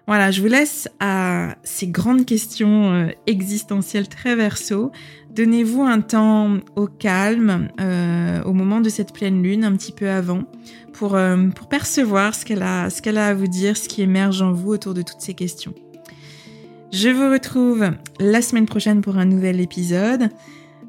Voilà, 0.08 0.32
je 0.32 0.40
vous 0.40 0.48
laisse 0.48 0.88
à 0.98 1.54
ces 1.62 1.86
grandes 1.86 2.26
questions 2.26 2.92
euh, 2.92 3.08
existentielles 3.26 4.08
très 4.08 4.34
verso. 4.34 4.90
Donnez-vous 5.30 5.82
un 5.82 6.00
temps 6.00 6.56
au 6.74 6.86
calme, 6.86 7.68
euh, 7.80 8.42
au 8.42 8.52
moment 8.52 8.80
de 8.80 8.88
cette 8.88 9.14
pleine 9.14 9.42
lune, 9.42 9.64
un 9.64 9.72
petit 9.76 9.92
peu 9.92 10.10
avant, 10.10 10.42
pour, 10.92 11.14
euh, 11.14 11.48
pour 11.48 11.68
percevoir 11.68 12.34
ce 12.34 12.44
qu'elle 12.44 12.62
a, 12.62 12.90
ce 12.90 13.00
qu'elle 13.00 13.16
a 13.16 13.28
à 13.28 13.34
vous 13.34 13.46
dire, 13.46 13.76
ce 13.76 13.88
qui 13.88 14.02
émerge 14.02 14.42
en 14.42 14.52
vous 14.52 14.70
autour 14.70 14.92
de 14.92 15.02
toutes 15.02 15.20
ces 15.20 15.34
questions. 15.34 15.72
Je 16.92 17.08
vous 17.08 17.30
retrouve 17.30 17.90
la 18.20 18.42
semaine 18.42 18.66
prochaine 18.66 19.00
pour 19.00 19.16
un 19.16 19.24
nouvel 19.24 19.60
épisode. 19.60 20.28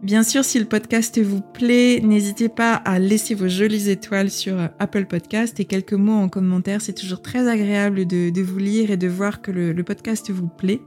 Bien 0.03 0.23
sûr, 0.23 0.43
si 0.43 0.59
le 0.59 0.65
podcast 0.65 1.17
vous 1.21 1.39
plaît, 1.39 2.01
n'hésitez 2.03 2.49
pas 2.49 2.73
à 2.73 2.99
laisser 2.99 3.35
vos 3.35 3.47
jolies 3.47 3.89
étoiles 3.89 4.29
sur 4.29 4.59
euh, 4.59 4.67
Apple 4.77 5.05
Podcast 5.05 5.61
et 5.61 5.65
quelques 5.65 5.93
mots 5.93 6.11
en 6.11 6.27
commentaire. 6.27 6.81
C'est 6.81 6.91
toujours 6.91 7.21
très 7.21 7.47
agréable 7.47 8.05
de, 8.05 8.41
vous 8.41 8.59
lire 8.59 8.91
et 8.91 8.97
de 8.97 9.07
voir 9.07 9.41
que 9.41 9.49
le, 9.49 9.81
podcast 9.81 10.29
vous 10.29 10.49
plaît. 10.49 10.81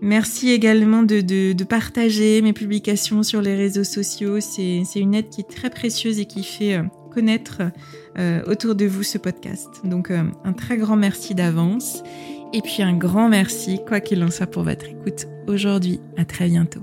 Merci 0.00 0.50
également 0.50 1.02
de, 1.02 1.62
partager 1.64 2.40
mes 2.40 2.54
publications 2.54 3.22
sur 3.22 3.42
les 3.42 3.54
réseaux 3.54 3.84
sociaux. 3.84 4.40
C'est 4.40 4.82
une 4.96 5.14
aide 5.14 5.28
qui 5.28 5.42
est 5.42 5.50
très 5.50 5.68
précieuse 5.68 6.18
et 6.18 6.24
qui 6.24 6.42
fait 6.42 6.76
euh, 6.76 6.84
connaître 7.12 7.60
euh, 8.18 8.40
autour 8.46 8.74
de 8.74 8.86
vous 8.86 9.02
ce 9.02 9.18
podcast. 9.18 9.68
Donc 9.84 10.10
un 10.10 10.52
très 10.54 10.78
grand 10.78 10.96
merci 10.96 11.34
d'avance. 11.34 12.02
Et 12.54 12.62
puis 12.62 12.82
un 12.82 12.96
grand 12.96 13.28
merci, 13.28 13.80
quoi 13.86 14.00
qu'il 14.00 14.24
en 14.24 14.30
soit, 14.30 14.46
pour 14.46 14.62
votre 14.62 14.86
écoute 14.86 15.26
aujourd'hui. 15.46 16.00
À 16.16 16.24
très 16.24 16.48
bientôt. 16.48 16.80